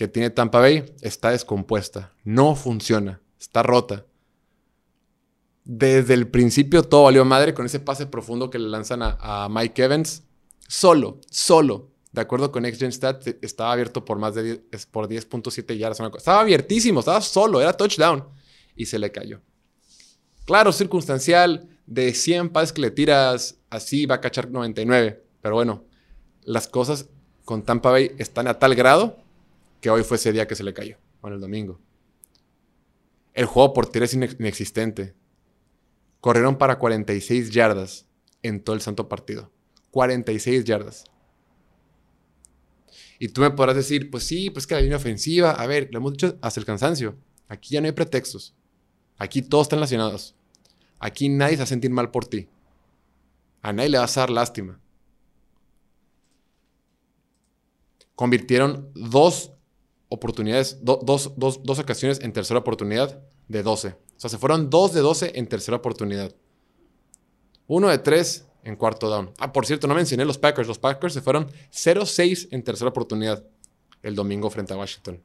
que 0.00 0.08
tiene 0.08 0.30
Tampa 0.30 0.60
Bay 0.60 0.94
está 1.02 1.32
descompuesta, 1.32 2.14
no 2.24 2.56
funciona, 2.56 3.20
está 3.38 3.62
rota. 3.62 4.06
Desde 5.62 6.14
el 6.14 6.26
principio 6.26 6.82
todo 6.84 7.02
valió 7.02 7.22
madre 7.26 7.52
con 7.52 7.66
ese 7.66 7.80
pase 7.80 8.06
profundo 8.06 8.48
que 8.48 8.58
le 8.58 8.70
lanzan 8.70 9.00
a, 9.02 9.46
Mike 9.50 9.82
Evans. 9.82 10.22
Solo, 10.66 11.20
solo 11.28 11.90
de 12.12 12.22
acuerdo 12.22 12.50
con 12.50 12.64
XGen 12.64 12.92
Stat, 12.92 13.26
estaba 13.44 13.72
abierto 13.72 14.02
por 14.02 14.18
más 14.18 14.34
de 14.34 14.62
10, 14.70 14.86
por 14.86 15.06
10.7 15.06 15.76
yardas. 15.76 16.00
Estaba 16.16 16.40
abiertísimo, 16.40 17.00
estaba 17.00 17.20
solo, 17.20 17.60
era 17.60 17.74
touchdown. 17.74 18.26
Y 18.74 18.86
se 18.86 18.98
le 18.98 19.12
cayó. 19.12 19.42
Claro, 20.46 20.72
circunstancial, 20.72 21.68
de 21.84 22.14
100 22.14 22.48
pases 22.48 22.72
que 22.72 22.80
le 22.80 22.90
tiras, 22.90 23.58
así 23.68 24.06
va 24.06 24.14
a 24.14 24.20
cachar 24.22 24.50
99. 24.50 25.22
Pero 25.42 25.54
bueno, 25.56 25.84
las 26.42 26.68
cosas 26.68 27.10
con 27.44 27.64
Tampa 27.64 27.90
Bay 27.90 28.12
están 28.16 28.48
a 28.48 28.58
tal 28.58 28.74
grado 28.74 29.28
que 29.80 29.90
hoy 29.90 30.02
fue 30.04 30.16
ese 30.16 30.32
día 30.32 30.46
que 30.46 30.54
se 30.54 30.64
le 30.64 30.74
cayó. 30.74 30.98
Bueno, 31.20 31.36
el 31.36 31.40
domingo. 31.40 31.80
El 33.32 33.46
juego 33.46 33.72
por 33.72 33.86
tiro 33.86 34.04
es 34.04 34.14
inexistente. 34.14 35.14
Corrieron 36.20 36.58
para 36.58 36.78
46 36.78 37.50
yardas 37.50 38.06
en 38.42 38.62
todo 38.62 38.74
el 38.74 38.82
santo 38.82 39.08
partido. 39.08 39.50
46 39.90 40.64
yardas. 40.64 41.04
Y 43.18 43.28
tú 43.28 43.42
me 43.42 43.50
podrás 43.50 43.76
decir, 43.76 44.10
pues 44.10 44.24
sí, 44.24 44.50
pues 44.50 44.66
que 44.66 44.74
la 44.74 44.80
línea 44.80 44.96
ofensiva, 44.96 45.50
a 45.50 45.66
ver, 45.66 45.88
lo 45.92 45.98
hemos 45.98 46.12
dicho 46.12 46.38
hasta 46.40 46.60
el 46.60 46.66
cansancio. 46.66 47.16
Aquí 47.48 47.74
ya 47.74 47.80
no 47.80 47.86
hay 47.86 47.92
pretextos. 47.92 48.54
Aquí 49.18 49.42
todos 49.42 49.66
están 49.66 49.78
relacionados. 49.78 50.34
Aquí 50.98 51.28
nadie 51.28 51.52
se 51.52 51.58
va 51.58 51.64
a 51.64 51.66
sentir 51.66 51.90
mal 51.90 52.10
por 52.10 52.26
ti. 52.26 52.48
A 53.62 53.72
nadie 53.72 53.90
le 53.90 53.98
vas 53.98 54.16
a 54.16 54.20
dar 54.20 54.30
lástima. 54.30 54.80
Convirtieron 58.14 58.90
dos 58.94 59.52
oportunidades, 60.10 60.78
dos, 60.82 61.32
dos, 61.36 61.78
ocasiones 61.78 62.20
en 62.20 62.32
tercera 62.32 62.60
oportunidad 62.60 63.22
de 63.48 63.62
12. 63.62 63.88
O 63.88 63.94
sea, 64.16 64.28
se 64.28 64.38
fueron 64.38 64.68
dos 64.68 64.92
de 64.92 65.00
12 65.00 65.32
en 65.38 65.46
tercera 65.46 65.78
oportunidad. 65.78 66.34
Uno 67.66 67.88
de 67.88 67.98
tres 67.98 68.46
en 68.64 68.76
cuarto 68.76 69.08
down. 69.08 69.30
Ah, 69.38 69.52
por 69.52 69.64
cierto, 69.64 69.86
no 69.86 69.94
mencioné 69.94 70.24
los 70.24 70.36
Packers. 70.36 70.68
Los 70.68 70.78
Packers 70.78 71.14
se 71.14 71.22
fueron 71.22 71.48
0-6 71.72 72.48
en 72.50 72.62
tercera 72.62 72.90
oportunidad 72.90 73.44
el 74.02 74.14
domingo 74.16 74.50
frente 74.50 74.74
a 74.74 74.76
Washington. 74.76 75.22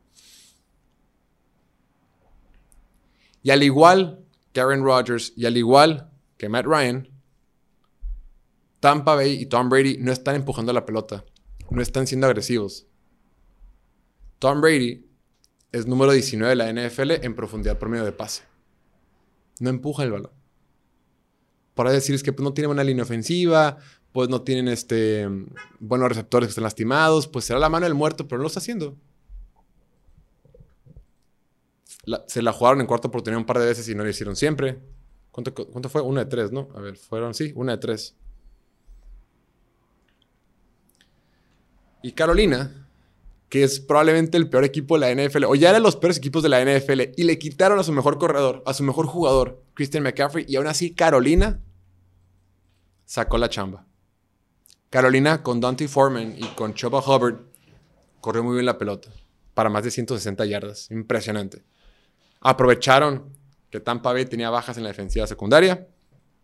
Y 3.41 3.49
al 3.49 3.63
igual 3.63 4.23
que 4.53 4.61
Aaron 4.61 4.83
Rodgers 4.83 5.33
y 5.35 5.45
al 5.45 5.57
igual 5.57 6.11
que 6.37 6.47
Matt 6.47 6.65
Ryan, 6.65 7.09
Tampa 8.79 9.15
Bay 9.15 9.33
y 9.41 9.45
Tom 9.47 9.67
Brady 9.67 9.97
no 9.97 10.11
están 10.11 10.35
empujando 10.35 10.71
la 10.73 10.85
pelota, 10.85 11.25
no 11.71 11.81
están 11.81 12.05
siendo 12.05 12.27
agresivos. 12.27 12.85
Tom 14.39 14.61
Brady 14.61 15.05
es 15.71 15.87
número 15.87 16.11
19 16.11 16.49
de 16.49 16.55
la 16.55 16.71
NFL 16.71 17.11
en 17.25 17.35
profundidad 17.35 17.77
por 17.77 17.89
medio 17.89 18.05
de 18.05 18.11
pase. 18.11 18.43
No 19.59 19.69
empuja 19.69 20.03
el 20.03 20.11
balón. 20.11 20.31
Para 21.73 21.91
decir 21.91 22.15
es 22.15 22.23
que 22.23 22.31
pues, 22.31 22.43
no 22.43 22.53
tiene 22.53 22.67
buena 22.67 22.83
línea 22.83 23.03
ofensiva, 23.03 23.77
pues 24.11 24.29
no 24.29 24.41
tienen 24.41 24.69
este, 24.69 25.27
buenos 25.79 26.07
receptores 26.07 26.47
que 26.47 26.51
están 26.51 26.63
lastimados, 26.63 27.27
pues 27.27 27.45
será 27.45 27.59
la 27.59 27.69
mano 27.69 27.85
del 27.85 27.95
muerto, 27.95 28.27
pero 28.27 28.37
no 28.37 28.43
lo 28.43 28.47
está 28.47 28.59
haciendo. 28.59 28.97
se 32.27 32.41
la 32.41 32.53
jugaron 32.53 32.79
en 32.81 32.87
cuarta 32.87 33.07
oportunidad 33.07 33.39
un 33.39 33.45
par 33.45 33.59
de 33.59 33.65
veces 33.65 33.89
y 33.89 33.95
no 33.95 34.03
lo 34.03 34.09
hicieron 34.09 34.35
siempre. 34.35 34.79
¿Cuánto, 35.31 35.53
¿Cuánto, 35.53 35.89
fue? 35.89 36.01
Una 36.01 36.23
de 36.23 36.29
tres, 36.29 36.53
¿no? 36.53 36.69
A 36.75 36.79
ver, 36.79 36.95
fueron, 36.95 37.33
sí, 37.33 37.51
una 37.55 37.73
de 37.73 37.77
tres. 37.79 38.15
Y 42.01 42.13
Carolina, 42.13 42.84
que 43.49 43.63
es 43.63 43.79
probablemente 43.79 44.37
el 44.37 44.49
peor 44.49 44.63
equipo 44.63 44.97
de 44.97 45.15
la 45.15 45.27
NFL, 45.27 45.45
o 45.45 45.55
ya 45.55 45.69
eran 45.69 45.83
los 45.83 45.95
peores 45.95 46.17
equipos 46.17 46.43
de 46.43 46.49
la 46.49 46.61
NFL, 46.61 47.01
y 47.15 47.23
le 47.23 47.37
quitaron 47.37 47.79
a 47.79 47.83
su 47.83 47.91
mejor 47.91 48.17
corredor, 48.17 48.63
a 48.65 48.73
su 48.73 48.83
mejor 48.83 49.05
jugador, 49.05 49.63
Christian 49.73 50.03
McCaffrey, 50.03 50.45
y 50.47 50.55
aún 50.55 50.67
así 50.67 50.93
Carolina 50.93 51.61
sacó 53.05 53.37
la 53.37 53.49
chamba. 53.49 53.85
Carolina 54.89 55.43
con 55.43 55.59
Dante 55.59 55.87
Foreman 55.87 56.35
y 56.37 56.45
con 56.55 56.73
Choba 56.73 56.99
Hubbard 56.99 57.41
corrió 58.21 58.43
muy 58.43 58.53
bien 58.53 58.65
la 58.65 58.77
pelota 58.77 59.09
para 59.53 59.69
más 59.69 59.83
de 59.83 59.91
160 59.91 60.45
yardas. 60.45 60.91
Impresionante. 60.91 61.63
Aprovecharon 62.41 63.33
que 63.71 63.79
Tampa 63.79 64.13
Bay 64.13 64.25
tenía 64.25 64.49
bajas 64.51 64.77
en 64.77 64.83
la 64.83 64.89
defensiva 64.89 65.25
secundaria 65.25 65.87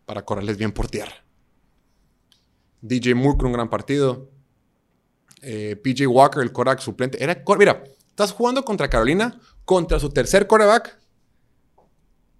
para 0.06 0.26
correrles 0.26 0.58
bien 0.58 0.72
por 0.72 0.88
tierra. 0.88 1.14
DJ 2.82 3.14
Moore 3.14 3.38
con 3.38 3.48
un 3.48 3.54
gran 3.54 3.70
partido. 3.70 4.31
Eh, 5.42 5.76
PJ 5.76 6.08
Walker, 6.08 6.42
el 6.42 6.52
coreback 6.52 6.80
suplente. 6.80 7.22
Era, 7.24 7.44
mira, 7.58 7.84
estás 8.08 8.32
jugando 8.32 8.64
contra 8.64 8.90
Carolina, 8.90 9.40
contra 9.66 10.00
su 10.00 10.10
tercer 10.10 10.48
coreback 10.48 11.00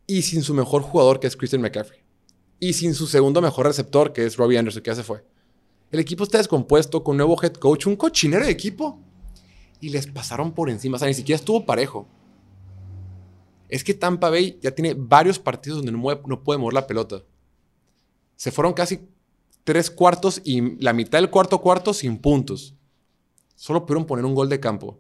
y 0.06 0.22
sin 0.22 0.44
su 0.44 0.54
mejor 0.54 0.82
jugador, 0.82 1.20
que 1.20 1.28
es 1.28 1.36
Christian 1.36 1.62
McCaffrey. 1.62 2.02
Y 2.60 2.74
sin 2.74 2.94
su 2.94 3.08
segundo 3.08 3.42
mejor 3.42 3.66
receptor, 3.66 4.14
que 4.14 4.26
es 4.26 4.38
Robbie 4.38 4.58
Anderson, 4.58 4.84
que 4.84 4.92
ya 4.92 4.96
se 4.96 5.04
fue. 5.04 5.26
El 5.92 6.00
equipo 6.00 6.24
está 6.24 6.38
descompuesto 6.38 7.04
con 7.04 7.18
nuevo 7.18 7.42
head 7.42 7.54
coach, 7.54 7.88
un 7.88 7.96
cochinero 7.96 8.46
de 8.46 8.52
equipo. 8.52 9.00
Y 9.80 9.90
les 9.90 10.08
pasaron 10.08 10.54
por 10.54 10.70
encima. 10.70 10.98
O 10.98 11.00
sea, 11.00 11.08
ni 11.08 11.14
siquiera 11.16 11.38
estuvo 11.38 11.66
parejo. 11.66 12.08
Es 13.68 13.84
que 13.84 13.94
Tampa 13.94 14.30
Bay 14.30 14.60
ya 14.62 14.72
tiene 14.72 14.94
varios 14.94 15.40
partidos 15.40 15.78
donde 15.78 15.92
no, 15.92 16.22
no 16.28 16.44
puede 16.44 16.60
mover 16.60 16.74
la 16.74 16.88
pelota. 16.88 17.24
Se 18.36 18.52
fueron 18.52 18.74
casi 18.74 19.08
tres 19.64 19.90
cuartos 19.90 20.42
y 20.44 20.82
la 20.84 20.94
mitad 20.94 21.20
del 21.20 21.30
cuarto 21.30 21.62
cuarto 21.62 21.94
sin 21.94 22.18
puntos. 22.18 22.76
Solo 23.62 23.86
pudieron 23.86 24.08
poner 24.08 24.26
un 24.26 24.34
gol 24.34 24.50
de 24.50 24.60
campo. 24.60 24.98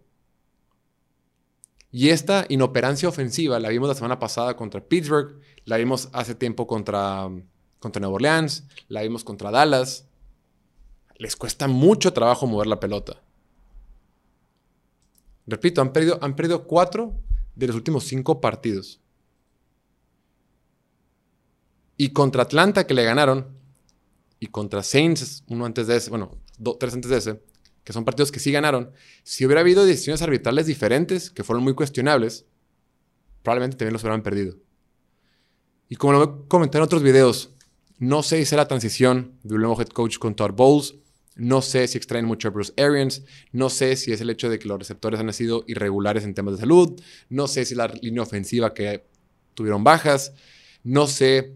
Y 1.89 2.10
esta 2.10 2.45
inoperancia 2.47 3.10
ofensiva 3.10 3.60
la 3.60 3.69
vimos 3.69 3.89
la 3.89 3.95
semana 3.95 4.19
pasada 4.19 4.56
contra 4.56 4.88
Pittsburgh, 4.88 5.41
la 5.65 5.78
vimos 5.78 6.10
hace 6.13 6.36
tiempo 6.36 6.67
contra, 6.67 7.28
contra 7.80 8.08
Orleans, 8.08 8.67
la 8.88 9.02
vimos 9.02 9.24
contra 9.24 9.50
Dallas. 9.50 10.06
Les 11.15 11.36
cuesta 11.36 11.67
mucho 11.67 12.13
trabajo 12.13 12.45
mover 12.45 12.67
la 12.67 12.80
pelota. 12.80 13.24
Repito, 15.47 15.82
han 15.82 15.91
perdido, 15.91 16.19
han 16.21 16.36
perdido 16.36 16.67
cuatro 16.67 17.15
de 17.56 17.65
los 17.65 17.76
últimos 17.76 18.04
cinco 18.04 18.41
partidos. 18.41 19.02
Y 21.97 22.10
contra 22.10 22.43
Atlanta, 22.43 22.86
que 22.86 22.93
le 22.93 23.06
ganaron, 23.06 23.58
y 24.39 24.45
contra 24.45 24.84
Saints, 24.84 25.43
uno 25.47 25.65
antes 25.65 25.88
de 25.88 25.95
ese, 25.95 26.12
bueno, 26.12 26.38
tres 26.80 26.93
antes 26.93 27.10
de 27.10 27.17
ese, 27.17 27.51
que 27.84 27.94
son 27.94 28.06
partidos 28.06 28.32
que 28.32 28.39
sí 28.39 28.52
ganaron, 28.52 28.91
si 29.24 29.46
hubiera 29.46 29.62
habido 29.62 29.86
decisiones 29.86 30.22
arbitrales 30.22 30.65
diferentes, 30.65 31.32
que 31.32 31.44
fueron 31.44 31.63
muy 31.63 31.74
cuestionables, 31.74 32.46
probablemente 33.44 33.78
también 33.78 33.94
los 33.94 34.04
hubieran 34.04 34.24
perdido. 34.24 34.58
Y 35.89 35.96
como 35.96 36.13
lo 36.13 36.48
comenté 36.48 36.78
en 36.78 36.84
otros 36.84 37.04
videos, 37.04 37.54
no 37.98 38.24
sé 38.24 38.38
si 38.38 38.44
es 38.44 38.52
la 38.54 38.67
transición 38.67 39.38
de 39.44 39.56
un 39.56 39.62
nuevo 39.62 39.80
head 39.80 39.89
coach 39.89 40.17
con 40.17 40.36
Todd 40.36 40.54
Bowles, 40.54 40.96
no 41.36 41.62
sé 41.62 41.88
si 41.88 41.98
extraen 41.98 42.26
mucho 42.26 42.48
a 42.48 42.52
Bruce 42.52 42.74
Arians, 42.82 43.24
no 43.52 43.70
sé 43.70 43.96
si 43.96 44.12
es 44.12 44.22
el 44.22 44.30
hecho 44.30 44.50
de 44.50 44.60
que 44.60 44.67
los 44.67 44.78
receptores 44.78 45.20
han 45.20 45.32
sido 45.34 45.63
irregulares 45.67 46.24
en 46.24 46.34
temas 46.34 46.56
de 46.56 46.60
salud, 46.62 47.02
no 47.30 47.48
sé 47.48 47.65
si 47.65 47.76
la 47.76 47.88
línea 47.88 48.24
ofensiva 48.24 48.74
que 48.74 49.06
tuvieron 49.54 49.84
bajas, 49.84 50.34
no 50.84 51.08
sé 51.08 51.56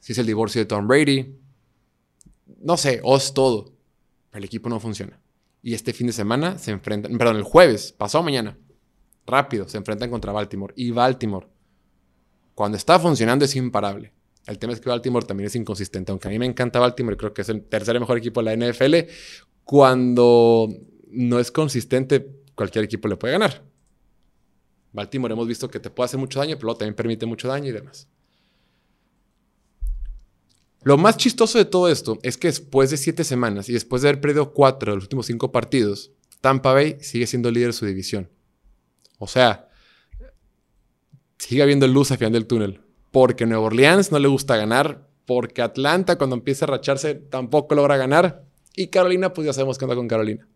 si 0.00 0.12
es 0.12 0.18
el 0.18 0.26
divorcio 0.26 0.60
de 0.60 0.66
Tom 0.66 0.86
Brady, 0.86 1.36
no 2.60 2.76
sé, 2.76 3.00
o 3.02 3.16
es 3.16 3.32
todo, 3.32 3.72
pero 4.30 4.38
el 4.38 4.44
equipo 4.44 4.68
no 4.68 4.80
funciona. 4.80 5.20
Y 5.66 5.72
este 5.72 5.94
fin 5.94 6.08
de 6.08 6.12
semana 6.12 6.58
se 6.58 6.72
enfrentan, 6.72 7.16
perdón, 7.16 7.36
el 7.36 7.42
jueves, 7.42 7.90
pasado 7.90 8.22
mañana, 8.22 8.58
rápido, 9.26 9.66
se 9.66 9.78
enfrentan 9.78 10.10
contra 10.10 10.30
Baltimore. 10.30 10.74
Y 10.76 10.90
Baltimore, 10.90 11.46
cuando 12.54 12.76
está 12.76 13.00
funcionando, 13.00 13.46
es 13.46 13.56
imparable. 13.56 14.12
El 14.46 14.58
tema 14.58 14.74
es 14.74 14.80
que 14.80 14.90
Baltimore 14.90 15.24
también 15.24 15.46
es 15.46 15.56
inconsistente. 15.56 16.12
Aunque 16.12 16.28
a 16.28 16.30
mí 16.30 16.38
me 16.38 16.44
encanta 16.44 16.80
Baltimore, 16.80 17.16
creo 17.16 17.32
que 17.32 17.40
es 17.40 17.48
el 17.48 17.64
tercer 17.64 17.98
mejor 17.98 18.18
equipo 18.18 18.42
de 18.42 18.54
la 18.54 18.70
NFL. 18.70 19.10
Cuando 19.64 20.68
no 21.08 21.38
es 21.38 21.50
consistente, 21.50 22.42
cualquier 22.54 22.84
equipo 22.84 23.08
le 23.08 23.16
puede 23.16 23.32
ganar. 23.32 23.64
Baltimore 24.92 25.32
hemos 25.32 25.48
visto 25.48 25.70
que 25.70 25.80
te 25.80 25.88
puede 25.88 26.04
hacer 26.04 26.20
mucho 26.20 26.40
daño, 26.40 26.56
pero 26.56 26.66
luego 26.66 26.78
también 26.80 26.94
permite 26.94 27.24
mucho 27.24 27.48
daño 27.48 27.70
y 27.70 27.72
demás. 27.72 28.06
Lo 30.84 30.98
más 30.98 31.16
chistoso 31.16 31.56
de 31.56 31.64
todo 31.64 31.88
esto 31.88 32.18
es 32.22 32.36
que 32.36 32.48
después 32.48 32.90
de 32.90 32.98
siete 32.98 33.24
semanas 33.24 33.70
y 33.70 33.72
después 33.72 34.02
de 34.02 34.08
haber 34.08 34.20
perdido 34.20 34.52
cuatro 34.52 34.92
de 34.92 34.96
los 34.96 35.04
últimos 35.04 35.24
cinco 35.24 35.50
partidos, 35.50 36.12
Tampa 36.42 36.74
Bay 36.74 36.98
sigue 37.00 37.26
siendo 37.26 37.50
líder 37.50 37.68
de 37.68 37.72
su 37.72 37.86
división. 37.86 38.28
O 39.18 39.26
sea, 39.26 39.70
sigue 41.38 41.62
habiendo 41.62 41.88
luz 41.88 42.10
al 42.10 42.18
final 42.18 42.34
del 42.34 42.46
túnel. 42.46 42.82
Porque 43.10 43.46
Nueva 43.46 43.64
Orleans 43.64 44.12
no 44.12 44.18
le 44.18 44.28
gusta 44.28 44.56
ganar, 44.56 45.08
porque 45.24 45.62
Atlanta 45.62 46.18
cuando 46.18 46.36
empieza 46.36 46.66
a 46.66 46.68
racharse 46.68 47.14
tampoco 47.14 47.74
logra 47.74 47.96
ganar. 47.96 48.44
Y 48.76 48.88
Carolina, 48.88 49.32
pues 49.32 49.46
ya 49.46 49.54
sabemos 49.54 49.78
qué 49.78 49.86
onda 49.86 49.96
con 49.96 50.08
Carolina. 50.08 50.46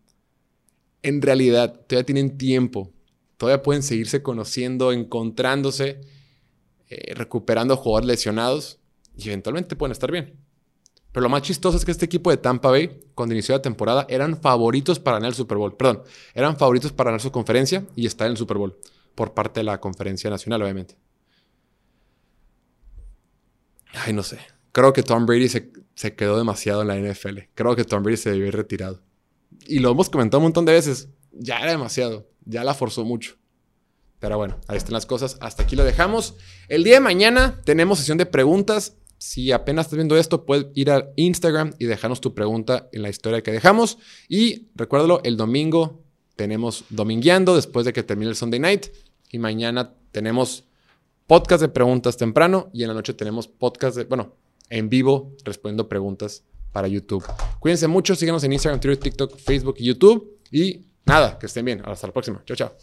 En 1.01 1.23
realidad, 1.23 1.73
todavía 1.87 2.05
tienen 2.05 2.37
tiempo. 2.37 2.93
Todavía 3.37 3.63
pueden 3.63 3.81
seguirse 3.81 4.21
conociendo, 4.21 4.91
encontrándose, 4.91 6.01
eh, 6.89 7.15
recuperando 7.15 7.77
jugadores 7.77 8.07
lesionados 8.07 8.78
y 9.19 9.27
eventualmente 9.27 9.75
pueden 9.75 9.91
estar 9.91 10.11
bien. 10.11 10.39
Pero 11.11 11.23
lo 11.23 11.29
más 11.29 11.41
chistoso 11.41 11.77
es 11.77 11.85
que 11.85 11.91
este 11.91 12.05
equipo 12.05 12.29
de 12.29 12.37
Tampa 12.37 12.69
Bay, 12.69 13.01
cuando 13.15 13.33
inició 13.33 13.55
la 13.55 13.61
temporada, 13.61 14.05
eran 14.09 14.39
favoritos 14.39 14.99
para 14.99 15.17
ganar 15.17 15.29
el 15.29 15.35
Super 15.35 15.57
Bowl. 15.57 15.75
Perdón, 15.75 16.03
eran 16.33 16.57
favoritos 16.57 16.91
para 16.91 17.09
ganar 17.09 17.21
su 17.21 17.31
conferencia 17.31 17.85
y 17.95 18.05
estar 18.05 18.27
en 18.27 18.31
el 18.31 18.37
Super 18.37 18.57
Bowl. 18.57 18.77
Por 19.15 19.33
parte 19.33 19.61
de 19.61 19.63
la 19.63 19.79
conferencia 19.79 20.29
nacional, 20.29 20.61
obviamente. 20.61 20.95
Ay, 23.93 24.13
no 24.13 24.21
sé. 24.21 24.39
Creo 24.71 24.93
que 24.93 25.01
Tom 25.01 25.25
Brady 25.25 25.49
se, 25.49 25.73
se 25.95 26.15
quedó 26.15 26.37
demasiado 26.37 26.83
en 26.83 26.87
la 26.87 26.95
NFL. 26.97 27.39
Creo 27.55 27.75
que 27.75 27.83
Tom 27.83 28.03
Brady 28.03 28.17
se 28.17 28.29
debió 28.29 28.45
ir 28.45 28.55
retirado. 28.55 29.01
Y 29.65 29.79
lo 29.79 29.91
hemos 29.91 30.09
comentado 30.09 30.37
un 30.37 30.43
montón 30.43 30.65
de 30.65 30.73
veces. 30.73 31.09
Ya 31.31 31.59
era 31.59 31.71
demasiado. 31.71 32.29
Ya 32.45 32.63
la 32.63 32.75
forzó 32.75 33.03
mucho. 33.03 33.35
Pero 34.19 34.37
bueno, 34.37 34.59
ahí 34.67 34.77
están 34.77 34.93
las 34.93 35.05
cosas. 35.05 35.37
Hasta 35.41 35.63
aquí 35.63 35.75
lo 35.75 35.85
dejamos. 35.85 36.35
El 36.67 36.83
día 36.83 36.95
de 36.95 36.99
mañana 36.99 37.61
tenemos 37.65 37.97
sesión 37.97 38.17
de 38.17 38.25
preguntas 38.25 38.98
si 39.19 39.51
apenas 39.51 39.85
estás 39.85 39.97
viendo 39.97 40.17
esto, 40.17 40.45
puedes 40.45 40.67
ir 40.75 40.89
a 40.89 41.11
Instagram 41.17 41.73
y 41.77 41.85
dejarnos 41.85 42.21
tu 42.21 42.33
pregunta 42.33 42.87
en 42.93 43.01
la 43.01 43.09
historia 43.09 43.43
que 43.43 43.51
dejamos. 43.51 43.97
Y 44.29 44.69
recuérdalo, 44.75 45.21
el 45.23 45.35
domingo 45.35 46.01
tenemos 46.37 46.85
Domingueando 46.89 47.53
después 47.53 47.85
de 47.85 47.91
que 47.91 48.01
termine 48.01 48.29
el 48.29 48.37
Sunday 48.37 48.61
Night. 48.61 48.87
Y 49.29 49.37
mañana 49.37 49.93
tenemos 50.11 50.63
podcast 51.27 51.61
de 51.61 51.67
preguntas 51.67 52.15
temprano 52.15 52.69
y 52.73 52.83
en 52.83 52.87
la 52.87 52.93
noche 52.93 53.13
tenemos 53.13 53.49
podcast 53.49 53.97
de, 53.97 54.05
bueno, 54.05 54.37
en 54.69 54.89
vivo 54.89 55.35
respondiendo 55.43 55.89
preguntas 55.89 56.45
para 56.71 56.87
YouTube. 56.87 57.25
Cuídense 57.59 57.87
mucho, 57.87 58.15
síganos 58.15 58.43
en 58.45 58.53
Instagram, 58.53 58.79
Twitter, 58.79 59.03
TikTok, 59.03 59.37
Facebook 59.37 59.75
y 59.79 59.85
YouTube. 59.85 60.39
Y 60.49 60.85
nada, 61.05 61.37
que 61.37 61.47
estén 61.47 61.65
bien. 61.65 61.81
Hasta 61.83 62.07
la 62.07 62.13
próxima. 62.13 62.41
Chao, 62.45 62.55
chao. 62.55 62.79